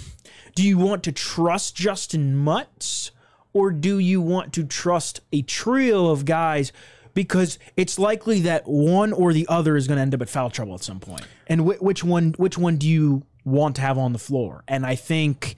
do 0.55 0.67
you 0.67 0.79
want 0.79 1.03
to 1.05 1.13
trust 1.13 1.77
Justin 1.77 2.37
Mutts 2.37 3.11
or 3.53 3.71
do 3.71 3.99
you 3.99 4.21
want 4.21 4.53
to 4.55 4.65
trust 4.65 5.21
a 5.33 5.43
trio 5.43 6.11
of 6.11 6.25
guys 6.25 6.73
because 7.15 7.59
it's 7.77 7.99
likely 7.99 8.41
that 8.41 8.67
one 8.67 9.13
or 9.13 9.33
the 9.33 9.47
other 9.49 9.77
is 9.77 9.87
going 9.87 9.97
to 9.97 10.03
end 10.03 10.15
up 10.15 10.23
at 10.23 10.29
foul 10.29 10.51
trouble 10.51 10.75
at 10.75 10.83
some 10.83 11.01
point. 11.01 11.27
And 11.47 11.63
wh- 11.63 11.83
which 11.83 12.05
one 12.05 12.35
which 12.39 12.57
one 12.57 12.77
do 12.77 12.89
you 12.89 13.25
want 13.45 13.77
to 13.77 13.83
have 13.83 13.99
on 13.99 14.13
the 14.13 14.19
floor? 14.19 14.65
And 14.69 14.87
I 14.87 14.95
think 14.95 15.57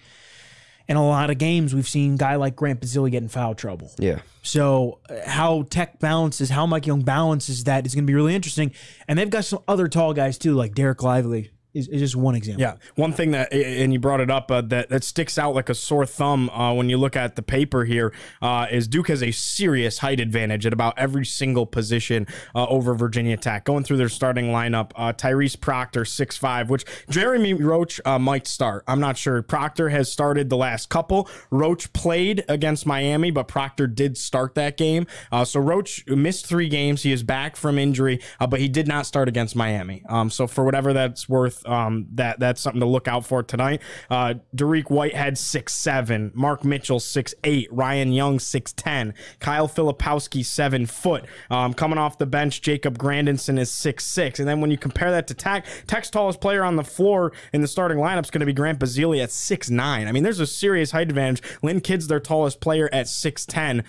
in 0.93 0.99
a 0.99 1.07
lot 1.07 1.31
of 1.31 1.39
games 1.39 1.75
we've 1.75 1.89
seen 1.89 2.17
guy 2.17 2.37
like 2.37 2.55
Grant 2.55 2.81
Basile 2.81 3.09
get 3.09 3.23
in 3.23 3.29
foul 3.29 3.55
trouble. 3.55 3.91
Yeah. 3.99 4.21
So 4.43 4.99
uh, 5.09 5.27
how 5.27 5.63
Tech 5.71 5.99
balances, 5.99 6.51
how 6.51 6.67
Mike 6.67 6.87
Young 6.87 7.01
balances 7.01 7.65
that 7.65 7.87
is 7.87 7.95
going 7.95 8.05
to 8.05 8.11
be 8.11 8.15
really 8.15 8.35
interesting. 8.35 8.73
And 9.09 9.19
they've 9.19 9.31
got 9.31 9.47
some 9.47 9.61
other 9.67 9.89
tall 9.89 10.13
guys 10.13 10.37
too, 10.37 10.55
like 10.55 10.75
Dereck 10.75 11.03
Lively 11.03 11.51
is, 11.75 11.89
is 11.89 12.01
just 12.01 12.17
one 12.17 12.35
example. 12.35 12.61
Yeah, 12.61 12.75
one 12.97 13.13
thing 13.13 13.31
that 13.33 13.53
and 13.53 13.93
you 13.93 13.99
brought 13.99 14.21
it 14.21 14.31
up 14.31 14.51
uh, 14.51 14.61
that 14.63 14.91
that 14.91 15.05
sticks 15.05 15.39
out 15.39 15.55
like 15.55 15.69
a 15.69 15.75
sore 15.75 16.07
thumb 16.07 16.51
uh, 16.51 16.73
when 16.75 16.89
you 16.89 16.99
look 16.99 17.17
at 17.17 17.37
the 17.37 17.43
paper 17.43 17.85
here 17.85 18.13
uh, 18.41 18.67
is 18.71 18.87
Duke 18.89 19.09
has 19.09 19.23
a 19.23 19.31
serious 19.31 19.99
height 19.99 20.21
advantage 20.21 20.67
at 20.67 20.73
about 20.73 20.95
every 20.99 21.25
single 21.25 21.67
position 21.67 22.27
uh, 22.55 22.67
over 22.67 22.95
Virginia 22.95 23.37
Tech. 23.37 23.65
Going 23.65 23.85
through 23.85 23.97
their 23.97 24.09
starting 24.09 24.47
lineup, 24.47 24.93
uh, 24.97 25.13
Tyrese 25.13 25.59
Proctor 25.59 26.05
six 26.05 26.37
five, 26.37 26.69
which 26.69 26.85
Jeremy 27.09 27.55
Roach 27.55 28.01
uh, 28.05 28.19
might 28.19 28.47
start. 28.47 28.85
I'm 28.87 29.01
not 29.01 29.17
sure. 29.17 29.43
Proctor 29.43 29.89
has 29.89 30.11
started 30.13 30.51
the 30.51 30.57
last 30.57 30.89
couple. 30.89 31.29
Roach 31.51 31.93
played 31.93 32.45
against 32.49 32.87
Miami, 32.87 33.31
but 33.31 33.49
Proctor 33.49 33.87
did 33.87 34.19
start 34.19 34.55
that 34.55 34.77
game. 34.77 35.07
so 35.45 35.61
Roach 35.61 36.07
missed 36.07 36.47
three 36.47 36.69
games. 36.69 37.03
He 37.03 37.13
is 37.13 37.23
back 37.23 37.57
from 37.57 37.79
injury, 37.79 38.21
but 38.39 38.61
he 38.61 38.69
did 38.69 38.87
not 38.87 39.07
start 39.07 39.29
against 39.29 39.57
Miami. 39.57 40.03
Um, 40.09 40.31
so 40.31 40.47
for 40.47 40.65
whatever 40.65 40.93
that's 40.93 41.29
worth 41.29 41.62
Um, 41.67 42.07
that 42.15 42.41
that's 42.41 42.61
something 42.61 42.81
to 42.81 42.87
look 42.87 43.09
out 43.09 43.25
for 43.25 43.43
tonight. 43.43 43.83
Uh, 44.11 44.35
Dariq 44.55 44.91
Whitehead 44.91 45.39
six 45.39 45.75
seven, 45.75 46.31
Mark 46.35 46.65
Mitchell 46.65 47.01
six 47.01 47.35
eight, 47.45 47.69
Ryan 47.73 48.13
Young 48.13 48.39
six 48.39 48.73
ten, 48.73 49.15
Kyle 49.41 49.69
Filipowski 49.69 50.45
seven 50.45 50.87
foot. 50.87 51.25
Um, 51.51 51.75
coming 51.75 51.99
off 51.99 52.19
the 52.19 52.27
bench, 52.27 52.63
Jacob 52.63 52.99
Grandison 52.99 53.59
is 53.59 53.71
six 53.71 54.05
six, 54.05 54.39
and 54.39 54.49
then 54.49 54.61
when 54.61 54.71
you 54.71 54.79
compare 54.79 55.11
that 55.11 55.27
to 55.29 55.35
Tech, 55.35 55.67
Tech's 55.87 56.11
tallest 56.11 56.41
player 56.41 56.65
on 56.65 56.77
the 56.77 56.85
floor 56.85 57.33
in 57.53 57.61
the 57.61 57.69
starting 57.69 57.99
lineup 57.99 58.25
is 58.25 58.31
going 58.31 58.41
to 58.41 58.47
be 58.47 58.53
Grant 58.53 58.79
Basile 58.79 59.21
at 59.21 59.31
six 59.31 59.71
nine. 59.71 60.09
I 60.09 60.13
mean, 60.13 60.23
there's 60.23 60.41
a 60.41 60.47
serious 60.47 60.91
height 60.91 61.09
advantage. 61.09 61.43
Lynn 61.63 61.81
Kidd's 61.81 62.09
their 62.09 62.21
tallest 62.21 62.61
player 62.61 62.89
at 62.93 63.09
six 63.09 63.47
ten. 63.47 63.85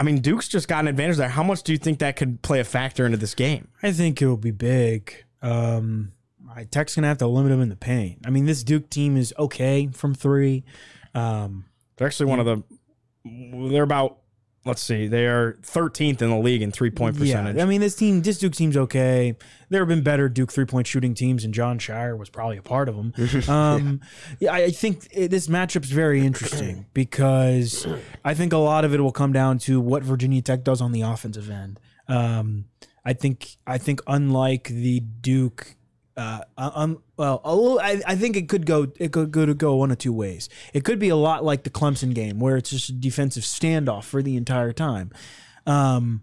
I 0.00 0.04
mean, 0.04 0.20
Duke's 0.20 0.46
just 0.46 0.68
got 0.68 0.80
an 0.80 0.88
advantage 0.88 1.16
there. 1.16 1.28
How 1.28 1.42
much 1.42 1.64
do 1.64 1.72
you 1.72 1.78
think 1.78 1.98
that 1.98 2.14
could 2.14 2.40
play 2.42 2.60
a 2.60 2.64
factor 2.64 3.04
into 3.04 3.18
this 3.18 3.34
game? 3.34 3.66
I 3.82 3.90
think 3.90 4.22
it'll 4.22 4.36
be 4.36 4.52
big. 4.52 5.24
Um, 5.42 6.12
Tech's 6.70 6.94
gonna 6.94 7.06
have 7.08 7.18
to 7.18 7.26
limit 7.26 7.52
him 7.52 7.60
in 7.60 7.68
the 7.68 7.76
paint. 7.76 8.20
I 8.24 8.30
mean, 8.30 8.46
this 8.46 8.62
Duke 8.62 8.90
team 8.90 9.16
is 9.16 9.34
okay 9.38 9.88
from 9.92 10.14
three. 10.14 10.64
Um, 11.14 11.66
they're 11.96 12.06
actually 12.06 12.26
one 12.26 12.40
of 12.40 12.46
the. 12.46 12.62
They're 13.24 13.82
about 13.82 14.18
let's 14.68 14.82
see, 14.82 15.08
they 15.08 15.26
are 15.26 15.54
13th 15.62 16.20
in 16.20 16.30
the 16.30 16.38
league 16.38 16.62
in 16.62 16.70
three 16.70 16.90
point 16.90 17.16
percentage. 17.16 17.56
Yeah, 17.56 17.62
I 17.62 17.66
mean, 17.66 17.80
this 17.80 17.96
team, 17.96 18.22
this 18.22 18.38
Duke 18.38 18.52
team's 18.52 18.76
okay. 18.76 19.34
There 19.70 19.80
have 19.80 19.88
been 19.88 20.02
better 20.02 20.28
Duke 20.28 20.52
three 20.52 20.66
point 20.66 20.86
shooting 20.86 21.14
teams, 21.14 21.44
and 21.44 21.52
Jon 21.52 21.78
Scheyer 21.78 22.16
was 22.16 22.28
probably 22.28 22.58
a 22.58 22.62
part 22.62 22.88
of 22.88 22.96
them. 22.96 23.14
Um, 23.48 24.00
yeah, 24.40 24.52
I 24.52 24.70
think 24.70 25.08
it, 25.10 25.30
this 25.30 25.48
matchup's 25.48 25.90
very 25.90 26.24
interesting 26.24 26.86
because 26.94 27.86
I 28.24 28.34
think 28.34 28.52
a 28.52 28.58
lot 28.58 28.84
of 28.84 28.92
it 28.92 29.00
will 29.00 29.12
come 29.12 29.32
down 29.32 29.58
to 29.60 29.80
what 29.80 30.02
Virginia 30.02 30.42
Tech 30.42 30.64
does 30.64 30.80
on 30.80 30.92
the 30.92 31.00
offensive 31.00 31.48
end. 31.48 31.80
Um, 32.08 32.66
I 33.04 33.14
think 33.14 33.56
I 33.66 33.78
think 33.78 34.00
unlike 34.06 34.64
the 34.64 35.00
Duke 35.00 35.76
uh, 36.18 36.40
um, 36.56 37.02
well, 37.16 37.40
little, 37.44 37.78
I, 37.78 38.00
I 38.06 38.16
think 38.16 38.36
it 38.36 38.48
could 38.48 38.66
go 38.66 38.88
it 38.98 39.12
could 39.12 39.30
go 39.30 39.46
to 39.46 39.54
go 39.54 39.76
one 39.76 39.90
of 39.90 39.98
two 39.98 40.12
ways. 40.12 40.48
It 40.74 40.84
could 40.84 40.98
be 40.98 41.08
a 41.08 41.16
lot 41.16 41.44
like 41.44 41.62
the 41.62 41.70
Clemson 41.70 42.14
game 42.14 42.40
where 42.40 42.56
it's 42.56 42.70
just 42.70 42.88
a 42.90 42.92
defensive 42.92 43.44
standoff 43.44 44.04
for 44.04 44.22
the 44.22 44.36
entire 44.36 44.72
time. 44.72 45.10
Um, 45.66 46.22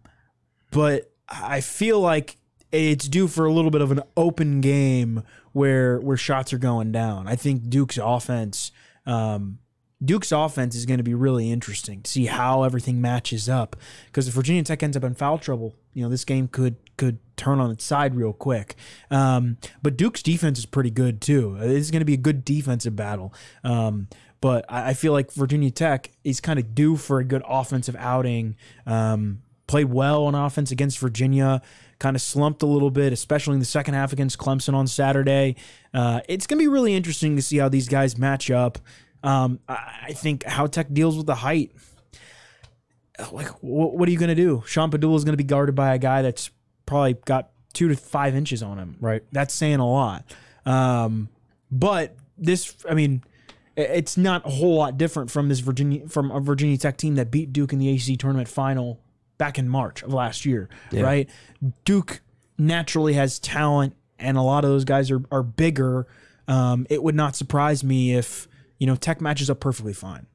but 0.71 1.11
I 1.29 1.61
feel 1.61 1.99
like 1.99 2.37
it's 2.71 3.07
due 3.07 3.27
for 3.27 3.45
a 3.45 3.53
little 3.53 3.71
bit 3.71 3.81
of 3.81 3.91
an 3.91 4.01
open 4.17 4.61
game 4.61 5.23
where 5.53 5.99
where 5.99 6.17
shots 6.17 6.51
are 6.51 6.57
going 6.57 6.91
down. 6.91 7.27
I 7.27 7.35
think 7.35 7.69
Duke's 7.69 7.97
offense 7.97 8.71
um, 9.05 9.59
Duke's 10.03 10.31
offense 10.31 10.75
is 10.75 10.85
going 10.85 10.97
to 10.97 11.03
be 11.03 11.13
really 11.13 11.51
interesting 11.51 12.01
to 12.01 12.11
see 12.11 12.25
how 12.25 12.63
everything 12.63 13.01
matches 13.01 13.47
up. 13.47 13.75
Because 14.07 14.27
if 14.27 14.33
Virginia 14.33 14.63
Tech 14.63 14.83
ends 14.83 14.97
up 14.97 15.03
in 15.03 15.15
foul 15.15 15.37
trouble, 15.37 15.73
you 15.93 16.03
know 16.03 16.09
this 16.09 16.25
game 16.25 16.47
could 16.47 16.75
could 16.97 17.19
turn 17.35 17.59
on 17.59 17.71
its 17.71 17.83
side 17.83 18.15
real 18.15 18.33
quick. 18.33 18.75
Um, 19.11 19.57
but 19.81 19.97
Duke's 19.97 20.23
defense 20.23 20.59
is 20.59 20.65
pretty 20.65 20.91
good 20.91 21.21
too. 21.21 21.57
It's 21.59 21.91
going 21.91 22.01
to 22.01 22.05
be 22.05 22.13
a 22.13 22.17
good 22.17 22.45
defensive 22.45 22.95
battle. 22.95 23.33
Um, 23.63 24.07
but 24.41 24.65
I, 24.69 24.89
I, 24.89 24.93
feel 24.93 25.11
like 25.11 25.31
Virginia 25.31 25.71
Tech 25.71 26.11
is 26.23 26.39
kind 26.39 26.59
of 26.59 26.75
due 26.75 26.97
for 26.97 27.19
a 27.19 27.23
good 27.23 27.43
offensive 27.47 27.95
outing. 27.97 28.55
Um, 28.85 29.41
played 29.67 29.85
well 29.85 30.25
on 30.25 30.35
offense 30.35 30.71
against 30.71 30.99
Virginia. 30.99 31.61
Kind 31.99 32.15
of 32.15 32.21
slumped 32.21 32.61
a 32.61 32.65
little 32.65 32.91
bit, 32.91 33.13
especially 33.13 33.53
in 33.53 33.59
the 33.59 33.65
second 33.65 33.93
half 33.93 34.13
against 34.13 34.37
Clemson 34.37 34.73
on 34.73 34.87
Saturday. 34.87 35.55
Uh, 35.93 36.21
it's 36.27 36.45
going 36.45 36.59
to 36.59 36.63
be 36.63 36.67
really 36.67 36.93
interesting 36.93 37.35
to 37.37 37.41
see 37.41 37.57
how 37.57 37.69
these 37.69 37.87
guys 37.87 38.17
match 38.17 38.51
up. 38.51 38.77
Um, 39.23 39.59
I 39.67 40.13
think 40.13 40.43
how 40.45 40.67
Tech 40.67 40.93
deals 40.93 41.17
with 41.17 41.25
the 41.25 41.35
height. 41.35 41.71
Like, 43.31 43.47
what, 43.63 43.95
what 43.95 44.09
are 44.09 44.11
you 44.11 44.19
going 44.19 44.29
to 44.29 44.35
do? 44.35 44.61
Sean 44.67 44.91
Pedulla 44.91 45.15
is 45.15 45.23
going 45.23 45.33
to 45.33 45.37
be 45.37 45.45
guarded 45.45 45.73
by 45.73 45.95
a 45.95 45.97
guy 45.97 46.21
that's 46.21 46.51
probably 46.85 47.13
got 47.25 47.49
two 47.73 47.87
to 47.87 47.95
five 47.95 48.35
inches 48.35 48.63
on 48.63 48.77
him. 48.77 48.97
Right. 48.99 49.23
That's 49.31 49.53
saying 49.53 49.79
a 49.79 49.89
lot. 49.89 50.23
Um, 50.65 51.29
but 51.71 52.15
this, 52.37 52.75
I 52.89 52.93
mean, 52.93 53.23
it's 53.75 54.17
not 54.17 54.45
a 54.45 54.49
whole 54.49 54.75
lot 54.75 54.97
different 54.97 55.31
from 55.31 55.49
this 55.49 55.59
Virginia 55.59 56.07
from 56.07 56.31
a 56.31 56.39
Virginia 56.39 56.77
Tech 56.77 56.97
team 56.97 57.15
that 57.15 57.31
beat 57.31 57.51
Duke 57.51 57.73
in 57.73 57.79
the 57.79 57.89
ACC 57.89 58.17
tournament 58.17 58.47
final 58.47 58.99
back 59.37 59.59
in 59.59 59.67
March 59.67 60.01
of 60.01 60.13
last 60.13 60.45
year. 60.45 60.69
Yeah. 60.91 61.01
Right. 61.01 61.29
Duke 61.83 62.21
naturally 62.57 63.13
has 63.13 63.37
talent, 63.39 63.95
and 64.17 64.37
a 64.37 64.41
lot 64.41 64.63
of 64.63 64.69
those 64.69 64.85
guys 64.85 65.11
are 65.11 65.21
are 65.29 65.43
bigger. 65.43 66.07
Um, 66.47 66.87
it 66.89 67.03
would 67.03 67.15
not 67.15 67.35
surprise 67.35 67.83
me 67.83 68.15
if 68.15 68.47
you 68.77 68.87
know, 68.87 68.95
Tech 68.95 69.21
matches 69.21 69.49
up 69.49 69.59
perfectly 69.59 69.93
fine. 69.93 70.27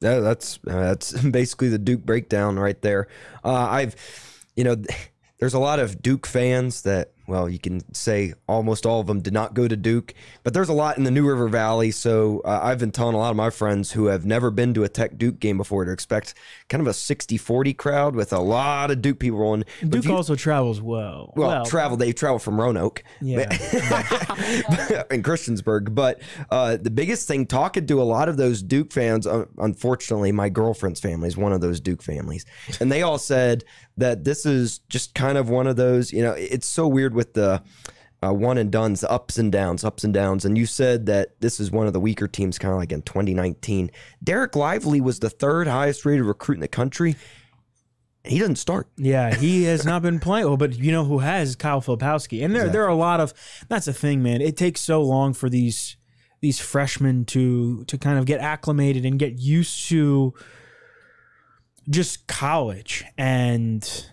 Yeah, 0.00 0.20
that's 0.20 0.58
that's 0.64 1.12
basically 1.30 1.68
the 1.68 1.78
Duke 1.78 2.04
breakdown 2.04 2.58
right 2.58 2.80
there. 2.82 3.08
Uh, 3.44 3.54
I've, 3.54 3.96
you 4.56 4.64
know, 4.64 4.76
there's 5.38 5.54
a 5.54 5.58
lot 5.58 5.78
of 5.78 6.02
Duke 6.02 6.26
fans 6.26 6.82
that 6.82 7.12
well, 7.28 7.48
you 7.48 7.58
can 7.58 7.82
say 7.94 8.32
almost 8.48 8.86
all 8.86 9.00
of 9.00 9.06
them 9.06 9.20
did 9.20 9.34
not 9.34 9.52
go 9.52 9.68
to 9.68 9.76
Duke, 9.76 10.14
but 10.42 10.54
there's 10.54 10.70
a 10.70 10.72
lot 10.72 10.96
in 10.96 11.04
the 11.04 11.10
New 11.10 11.28
River 11.28 11.46
Valley. 11.46 11.90
So 11.90 12.40
uh, 12.44 12.60
I've 12.62 12.78
been 12.78 12.90
telling 12.90 13.14
a 13.14 13.18
lot 13.18 13.30
of 13.30 13.36
my 13.36 13.50
friends 13.50 13.92
who 13.92 14.06
have 14.06 14.24
never 14.24 14.50
been 14.50 14.72
to 14.74 14.84
a 14.84 14.88
Tech 14.88 15.18
Duke 15.18 15.38
game 15.38 15.58
before 15.58 15.84
to 15.84 15.92
expect 15.92 16.32
kind 16.70 16.80
of 16.80 16.86
a 16.86 16.94
60 16.94 17.36
40 17.36 17.74
crowd 17.74 18.16
with 18.16 18.32
a 18.32 18.40
lot 18.40 18.90
of 18.90 19.02
Duke 19.02 19.18
people 19.18 19.38
rolling. 19.38 19.64
Duke 19.86 20.06
you, 20.06 20.16
also 20.16 20.34
travels 20.34 20.80
well. 20.80 21.34
Well, 21.36 21.48
well 21.48 21.66
travel, 21.66 21.98
they 21.98 22.12
travel 22.12 22.38
from 22.38 22.58
Roanoke 22.58 23.04
yeah. 23.20 23.40
in 25.10 25.22
Christiansburg. 25.22 25.94
But 25.94 26.22
uh, 26.50 26.78
the 26.78 26.90
biggest 26.90 27.28
thing, 27.28 27.44
talking 27.46 27.86
to 27.86 28.00
a 28.00 28.04
lot 28.04 28.30
of 28.30 28.38
those 28.38 28.62
Duke 28.62 28.90
fans, 28.90 29.26
uh, 29.26 29.44
unfortunately, 29.58 30.32
my 30.32 30.48
girlfriend's 30.48 31.00
family 31.00 31.28
is 31.28 31.36
one 31.36 31.52
of 31.52 31.60
those 31.60 31.78
Duke 31.78 32.02
families. 32.02 32.46
And 32.80 32.90
they 32.90 33.02
all 33.02 33.18
said 33.18 33.64
that 33.98 34.24
this 34.24 34.46
is 34.46 34.78
just 34.88 35.14
kind 35.14 35.36
of 35.36 35.50
one 35.50 35.66
of 35.66 35.76
those, 35.76 36.12
you 36.12 36.22
know, 36.22 36.32
it's 36.32 36.66
so 36.66 36.86
weird 36.86 37.14
with 37.18 37.34
the 37.34 37.60
uh, 38.22 38.32
one 38.32 38.56
and 38.58 38.70
done's, 38.70 39.00
the 39.00 39.10
ups 39.10 39.38
and 39.38 39.50
downs, 39.52 39.84
ups 39.84 40.04
and 40.04 40.14
downs. 40.14 40.44
And 40.44 40.56
you 40.56 40.66
said 40.66 41.06
that 41.06 41.40
this 41.40 41.60
is 41.60 41.70
one 41.70 41.88
of 41.88 41.92
the 41.92 42.00
weaker 42.00 42.28
teams, 42.28 42.58
kind 42.58 42.72
of 42.72 42.78
like 42.78 42.92
in 42.92 43.02
2019. 43.02 43.90
Dereck 44.24 44.54
Lively 44.54 45.00
was 45.00 45.18
the 45.18 45.28
third 45.28 45.66
highest 45.66 46.06
rated 46.06 46.24
recruit 46.24 46.54
in 46.54 46.60
the 46.60 46.68
country. 46.68 47.16
He 48.24 48.38
doesn't 48.38 48.56
start. 48.56 48.88
Yeah, 48.96 49.34
he 49.36 49.64
has 49.64 49.84
not 49.84 50.02
been 50.02 50.20
playing. 50.20 50.46
Well, 50.46 50.56
but 50.56 50.78
you 50.78 50.92
know 50.92 51.04
who 51.04 51.18
has 51.18 51.56
Kyle 51.56 51.82
Filipowski, 51.82 52.44
and 52.44 52.54
there 52.54 52.62
exactly. 52.62 52.72
there 52.72 52.84
are 52.84 52.90
a 52.90 52.96
lot 52.96 53.20
of. 53.20 53.34
That's 53.68 53.86
the 53.86 53.92
thing, 53.92 54.22
man. 54.22 54.40
It 54.40 54.56
takes 54.56 54.80
so 54.80 55.02
long 55.02 55.34
for 55.34 55.50
these 55.50 55.96
these 56.40 56.60
freshmen 56.60 57.24
to 57.26 57.84
to 57.84 57.98
kind 57.98 58.18
of 58.18 58.26
get 58.26 58.40
acclimated 58.40 59.04
and 59.04 59.18
get 59.18 59.38
used 59.38 59.88
to 59.88 60.34
just 61.88 62.26
college 62.26 63.04
and 63.16 64.10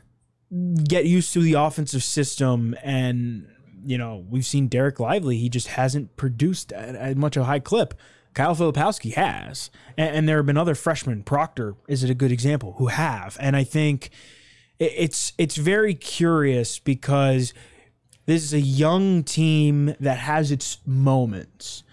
get 0.88 1.06
used 1.06 1.34
to 1.34 1.42
the 1.42 1.54
offensive 1.54 2.04
system 2.04 2.76
and 2.84 3.48
you 3.84 3.98
know 3.98 4.26
we've 4.30 4.46
seen 4.46 4.70
Dereck 4.70 5.00
Lively 5.00 5.38
he 5.38 5.50
just 5.50 5.68
hasn't 5.68 6.16
produced 6.18 6.72
at, 6.72 6.96
at 6.96 7.18
much 7.18 7.36
of 7.38 7.44
a 7.44 7.46
high 7.46 7.60
clip. 7.60 7.94
Kyle 8.34 8.56
Filipowski 8.56 9.14
has. 9.14 9.72
And, 9.98 10.14
and, 10.14 10.30
there 10.30 10.38
have 10.38 10.46
been 10.46 10.58
other 10.58 10.76
freshmen. 10.76 11.24
Proctor 11.24 11.76
is 11.88 12.04
it 12.04 12.10
a 12.10 12.14
good 12.14 12.34
example 12.34 12.76
who 12.78 12.88
have. 12.88 13.38
And 13.40 13.56
I 13.56 13.64
think 13.64 14.10
it's 14.78 15.32
it's 15.38 15.56
very 15.56 15.96
curious 15.96 16.80
because 16.80 17.54
this 18.26 18.44
is 18.44 18.54
a 18.54 18.60
young 18.60 19.24
team 19.24 19.96
that 20.00 20.20
has 20.20 20.52
its 20.52 20.80
moments. 20.86 21.84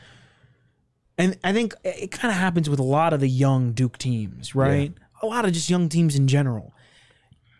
And 1.16 1.38
I 1.44 1.53
think 1.53 1.75
it 1.85 2.11
kind 2.11 2.33
of 2.33 2.38
happens 2.38 2.68
with 2.68 2.81
a 2.81 2.85
lot 2.85 3.12
of 3.12 3.20
the 3.20 3.29
young 3.29 3.72
Duke 3.72 3.98
teams 3.98 4.55
right? 4.55 4.92
Yeah. 4.92 5.07
a 5.22 5.27
lot 5.27 5.44
of 5.44 5.53
just 5.53 5.70
young 5.70 5.88
teams 5.88 6.16
in 6.16 6.27
general 6.27 6.75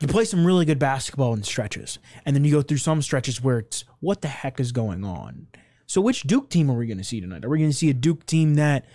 you 0.03 0.09
play 0.09 0.25
some 0.25 0.45
really 0.45 0.65
good 0.65 0.79
basketball 0.79 1.33
in 1.33 1.43
stretches, 1.43 1.99
and 2.27 2.35
then 2.35 2.45
you 2.45 2.51
go 2.51 2.63
through 2.63 2.79
some 2.79 3.01
stretches 3.03 3.43
where 3.43 3.61
it's 3.61 3.85
what 4.01 4.21
the 4.21 4.29
heck 4.29 4.61
is 4.61 4.73
going 4.73 5.05
on. 5.05 5.47
So, 5.87 6.01
which 6.01 6.23
Duke 6.23 6.51
team 6.51 6.71
are 6.71 6.75
we 6.75 6.87
going 6.87 6.99
to 6.99 7.05
see 7.05 7.21
tonight? 7.21 7.45
Are 7.45 7.49
we 7.49 7.59
going 7.59 7.71
to 7.71 7.77
see 7.77 7.91
a 7.91 7.95
Duke 7.95 8.27
team 8.27 8.55
that 8.55 8.87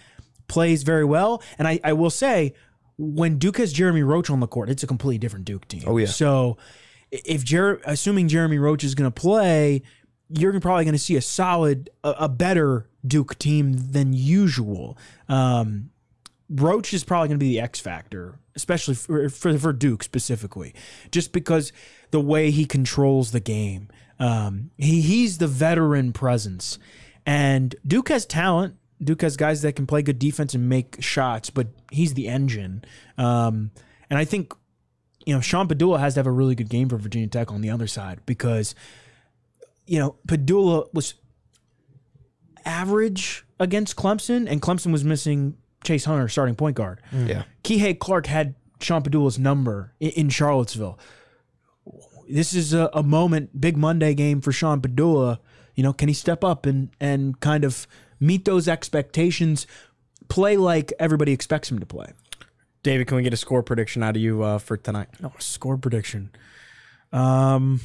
plays 0.47 0.83
very 0.83 1.05
well? 1.05 1.41
And 1.57 1.67
I, 1.67 1.79
I 1.83 1.93
will 1.93 2.09
say, 2.09 2.53
when 2.97 3.37
Duke 3.37 3.57
has 3.57 3.71
Jeremy 3.71 4.03
Roach 4.03 4.29
on 4.29 4.39
the 4.39 4.47
court, 4.47 4.69
it's 4.69 4.83
a 4.83 4.87
completely 4.87 5.19
different 5.19 5.45
Duke 5.45 5.67
team. 5.67 5.83
Oh 5.85 5.97
yeah. 5.97 6.07
So, 6.07 6.57
if 7.11 7.43
Jer- 7.43 7.81
assuming 7.85 8.27
Jeremy 8.27 8.57
Roach 8.57 8.83
is 8.83 8.95
going 8.95 9.11
to 9.11 9.21
play, 9.21 9.83
you're 10.29 10.59
probably 10.59 10.83
going 10.83 10.93
to 10.93 10.99
see 10.99 11.15
a 11.15 11.21
solid, 11.21 11.89
a, 12.03 12.15
a, 12.21 12.29
better 12.29 12.89
Duke 13.05 13.37
team 13.39 13.91
than 13.91 14.13
usual. 14.13 14.97
Um, 15.29 15.91
Roach 16.49 16.93
is 16.93 17.03
probably 17.03 17.29
going 17.29 17.39
to 17.39 17.43
be 17.43 17.49
the 17.49 17.61
X 17.61 17.79
factor, 17.79 18.39
especially 18.57 18.95
for, 18.95 19.29
for, 19.29 19.57
for 19.57 19.71
Duke 19.71 20.03
specifically, 20.03 20.73
just 21.11 21.31
because 21.31 21.71
the 22.11 22.19
way 22.19 22.51
he 22.51 22.65
controls 22.65 23.31
the 23.31 23.39
game. 23.39 23.87
Um, 24.19 24.71
he 24.77 24.99
he's 25.01 25.37
the 25.37 25.47
veteran 25.47 26.11
presence, 26.11 26.79
and 27.25 27.73
Duke 27.85 28.09
has 28.09 28.25
talent. 28.25 28.75
Duke 29.01 29.21
has 29.21 29.37
guys 29.37 29.61
that 29.61 29.75
can 29.75 29.85
play 29.85 30.01
good 30.01 30.17
defense 30.17 30.55
and 30.55 30.67
make 30.67 31.01
shots, 31.01 31.51
but 31.51 31.67
he's 31.91 32.15
the 32.15 32.27
engine. 32.27 32.83
Um, 33.17 33.69
and 34.09 34.17
I 34.17 34.25
think 34.25 34.53
you 35.25 35.35
know 35.35 35.39
Sean 35.39 35.67
Pedulla 35.67 35.99
has 35.99 36.15
to 36.15 36.19
have 36.19 36.27
a 36.27 36.31
really 36.31 36.55
good 36.55 36.69
game 36.69 36.89
for 36.89 36.97
Virginia 36.97 37.27
Tech 37.27 37.51
on 37.51 37.61
the 37.61 37.69
other 37.69 37.87
side 37.87 38.21
because 38.25 38.73
you 39.85 39.99
know 39.99 40.15
Pedulla 40.27 40.91
was 40.93 41.13
average 42.65 43.45
against 43.59 43.95
Clemson, 43.95 44.49
and 44.49 44.63
Clemson 44.63 44.91
was 44.91 45.03
missing 45.03 45.57
Chase 45.87 46.03
Hunter, 46.03 46.27
starting 46.27 46.55
point 46.55 46.75
guard. 46.75 47.01
Mm. 47.11 47.29
Yeah. 47.29 47.43
Kihei 47.63 47.97
Clark 47.97 48.27
had 48.27 48.55
Sean 48.81 49.01
Pedulla's 49.01 49.39
number 49.39 49.93
in, 50.01 50.09
in 50.11 50.29
Charlottesville. 50.29 50.99
This 52.29 52.53
is 52.53 52.73
a, 52.73 52.89
a, 52.93 53.01
moment, 53.01 53.59
big 53.59 53.77
Monday 53.77 54.13
game 54.13 54.41
for 54.41 54.51
Sean 54.51 54.81
Pedulla. 54.81 55.39
you 55.75 55.83
know, 55.83 55.93
can 55.93 56.09
he 56.09 56.13
step 56.13 56.43
up 56.43 56.65
and 56.65 56.89
and 56.99 57.39
kind 57.39 57.63
of 57.63 57.87
meet 58.19 58.43
those 58.43 58.67
expectations, 58.67 59.65
play 60.27 60.57
like 60.57 60.91
everybody 60.99 61.31
expects 61.31 61.71
him 61.71 61.79
to 61.79 61.85
play? 61.85 62.11
David, 62.83 63.07
can 63.07 63.15
we 63.15 63.23
get 63.23 63.33
a 63.33 63.37
score 63.37 63.63
prediction 63.63 64.03
out 64.03 64.17
of 64.17 64.21
you 64.21 64.43
uh, 64.43 64.59
for 64.59 64.75
tonight? 64.75 65.07
Oh, 65.23 65.31
score 65.39 65.77
prediction. 65.77 66.31
Um, 67.13 67.79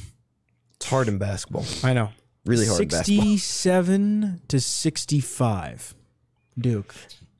it's 0.75 0.85
hard 0.89 1.07
in 1.07 1.17
basketball. 1.17 1.65
I 1.83 1.93
know. 1.93 2.09
Really 2.45 2.67
hard. 2.67 2.77
Sixty-seven 2.79 4.41
to 4.49 4.59
sixty-five, 4.59 5.95
Duke. 6.59 6.93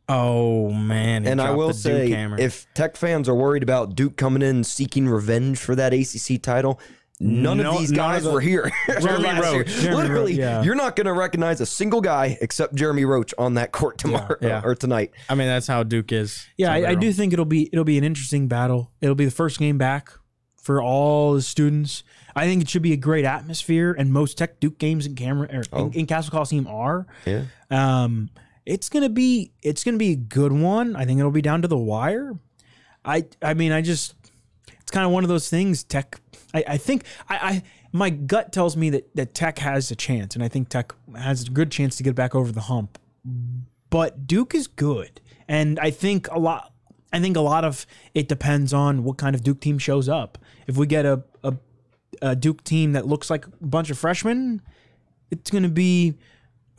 Oh 0.10 0.72
man! 0.72 1.26
And 1.26 1.42
I 1.42 1.52
will 1.52 1.74
say, 1.74 2.12
if 2.38 2.68
Tech 2.74 2.98
fans 2.98 3.30
are 3.30 3.36
worried 3.36 3.64
about 3.64 3.96
Duke 3.96 4.18
coming 4.18 4.42
in 4.42 4.64
seeking 4.64 5.08
revenge 5.08 5.60
for 5.60 5.76
that 5.76 5.94
ACC 5.94 6.42
title, 6.42 6.80
None 7.20 7.58
no, 7.58 7.72
of 7.72 7.80
these 7.80 7.92
guys 7.92 8.26
of 8.26 8.34
were 8.34 8.42
here. 8.42 8.70
Jeremy 9.00 9.40
Roach. 9.40 9.68
Jeremy 9.68 10.02
Literally, 10.02 10.34
yeah. 10.34 10.62
you're 10.64 10.76
not 10.76 10.96
going 10.96 11.06
to 11.06 11.14
recognize 11.14 11.62
a 11.62 11.66
single 11.66 12.02
guy 12.02 12.38
except 12.42 12.76
Jeremy 12.76 13.06
Roach 13.06 13.34
on 13.38 13.54
that 13.54 13.72
court 13.72 13.98
tomorrow 13.98 14.36
yeah, 14.42 14.48
yeah. 14.48 14.62
or 14.66 14.76
tonight. 14.76 15.12
I 15.30 15.36
mean, 15.36 15.48
that's 15.48 15.68
how 15.68 15.84
Duke 15.84 16.12
is. 16.12 16.46
Yeah, 16.58 16.74
I, 16.74 16.90
I, 16.90 16.96
do 16.96 17.14
think 17.14 17.32
it'll 17.32 17.46
be 17.46 17.70
it'll 17.72 17.86
be 17.86 17.98
an 17.98 18.04
interesting 18.04 18.48
battle. 18.48 18.92
It'll 19.00 19.16
be 19.16 19.26
the 19.26 19.32
first 19.32 19.60
game 19.60 19.78
back 19.78 20.12
for 20.58 20.82
all 20.82 21.34
the 21.34 21.42
students. 21.42 22.04
I 22.36 22.46
think 22.46 22.62
it 22.62 22.70
should 22.70 22.82
be 22.82 22.94
a 22.94 22.98
great 22.98 23.26
atmosphere, 23.26 23.96
and 23.98 24.12
most 24.12 24.38
Tech 24.38 24.60
Duke 24.60 24.80
games 24.80 25.06
in 25.06 25.16
camera 25.16 25.48
er, 25.54 25.64
oh. 25.72 25.88
in, 25.88 25.94
in, 25.94 26.06
Cassell 26.08 26.32
Coliseum 26.32 26.68
are. 26.68 27.06
Yeah. 27.26 27.44
Um, 27.70 28.32
it's 28.66 28.90
gonna 28.90 29.10
be 29.10 29.52
it's 29.62 29.84
gonna 29.84 29.98
be 29.98 30.12
a 30.12 30.18
good 30.18 30.52
one. 30.52 30.96
I 30.96 31.06
think 31.06 31.20
it'll 31.20 31.32
be 31.32 31.42
down 31.42 31.62
to 31.62 31.68
the 31.68 31.78
wire. 31.78 32.38
I 33.04 33.26
I 33.42 33.54
mean, 33.54 33.72
I 33.72 33.82
just 33.82 34.16
it's 34.68 34.92
kind 34.92 35.06
of 35.06 35.12
one 35.12 35.24
of 35.24 35.30
those 35.30 35.50
things. 35.50 35.84
Tech 35.84 36.20
I, 36.54 36.64
I 36.68 36.78
think 36.78 37.04
I, 37.30 37.36
I 37.36 37.64
my 37.92 38.10
gut 38.10 38.52
tells 38.52 38.78
me 38.78 38.90
that 38.92 39.16
that 39.16 39.34
Tech 39.34 39.60
has 39.60 39.92
a 39.92 39.96
chance, 39.96 40.36
and 40.36 40.44
I 40.44 40.48
think 40.48 40.70
Tech 40.70 40.94
has 41.16 41.48
a 41.48 41.52
good 41.52 41.72
chance 41.72 41.96
to 41.98 42.04
get 42.04 42.16
back 42.16 42.36
over 42.36 42.52
the 42.52 42.62
hump. 42.62 42.98
But 43.90 44.28
Duke 44.28 44.56
is 44.56 44.68
good, 44.68 45.22
and 45.48 45.80
I 45.80 45.92
think 45.92 46.28
a 46.32 46.40
lot. 46.40 46.74
I 47.12 47.20
think 47.20 47.38
a 47.38 47.42
lot 47.42 47.64
of 47.64 47.86
it 48.16 48.28
depends 48.28 48.74
on 48.74 49.04
what 49.04 49.18
kind 49.18 49.36
of 49.36 49.44
Duke 49.44 49.60
team 49.60 49.78
shows 49.78 50.10
up. 50.10 50.40
If 50.66 50.78
we 50.78 50.88
get 50.88 51.06
a, 51.06 51.24
a, 51.44 51.54
a 52.24 52.36
Duke 52.36 52.64
team 52.64 52.94
that 52.94 53.06
looks 53.06 53.30
like 53.30 53.46
a 53.46 53.52
bunch 53.62 53.92
of 53.92 54.00
freshmen, 54.00 54.64
it's 55.30 55.52
going 55.52 55.62
to 55.62 55.70
be 55.70 56.16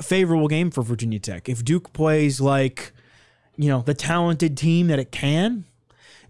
favorable 0.03 0.49
game 0.49 0.71
for 0.71 0.83
Virginia 0.83 1.19
Tech. 1.19 1.49
If 1.49 1.65
Duke 1.65 1.93
plays 1.93 2.41
like, 2.41 2.93
you 3.57 3.69
know, 3.69 3.83
the 3.83 3.95
talented 3.95 4.57
team 4.57 4.89
that 4.89 4.99
it 4.99 5.13
can, 5.13 5.65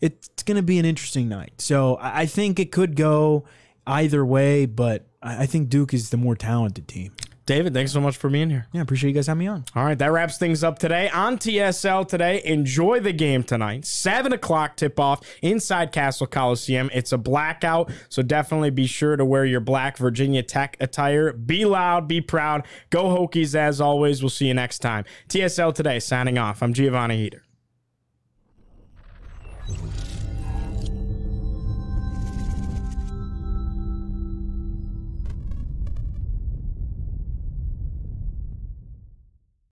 it's 0.01 0.43
going 0.43 0.57
to 0.57 0.63
be 0.63 0.79
an 0.79 0.85
interesting 0.85 1.29
night. 1.29 1.55
So 1.59 1.99
I 2.01 2.27
think 2.27 2.59
it 2.59 2.71
could 2.73 2.97
go 2.97 3.45
either 3.87 4.25
way, 4.25 4.67
but 4.67 5.07
I 5.23 5.47
think 5.47 5.69
Duke 5.71 5.95
is 5.95 6.11
the 6.11 6.17
more 6.17 6.37
talented 6.37 6.89
team. 6.89 7.13
David, 7.47 7.75
thanks 7.75 7.93
so 7.93 8.01
much 8.01 8.17
for 8.17 8.31
being 8.31 8.49
here. 8.49 8.67
Yeah, 8.73 8.81
appreciate 8.81 9.11
you 9.11 9.15
guys 9.15 9.27
having 9.27 9.41
me 9.41 9.49
on. 9.49 9.65
All 9.75 9.85
right, 9.85 9.99
that 9.99 10.11
wraps 10.11 10.39
things 10.39 10.65
up 10.65 10.79
today 10.79 11.11
on 11.11 11.37
TSL 11.37 12.09
today. 12.09 12.41
Enjoy 12.43 13.01
the 13.01 13.13
game 13.13 13.43
tonight. 13.43 13.85
Seven 13.85 14.33
o'clock 14.33 14.77
tip 14.77 14.99
off 14.99 15.21
inside 15.43 15.93
Cassell 15.93 16.27
Coliseum. 16.27 16.89
It's 16.95 17.13
a 17.13 17.19
blackout, 17.19 17.91
so 18.09 18.23
definitely 18.23 18.71
be 18.71 18.87
sure 18.87 19.17
to 19.17 19.27
wear 19.27 19.45
your 19.45 19.61
black 19.61 19.99
Virginia 19.99 20.43
Tech 20.43 20.79
attire. 20.81 21.35
Be 21.35 21.67
loud, 21.67 22.09
be 22.09 22.23
proud. 22.23 22.67
Go 22.89 23.05
Hokies 23.05 23.55
as 23.55 23.79
always. 23.79 24.23
We'll 24.23 24.31
see 24.31 24.47
you 24.47 24.55
next 24.55 24.79
time. 24.79 25.05
TSL 25.29 25.75
today 25.75 26.01
signing 26.01 26.39
off. 26.39 26.63
I'm 26.63 26.73
Giovanni 26.73 27.19
Heater. 27.19 27.43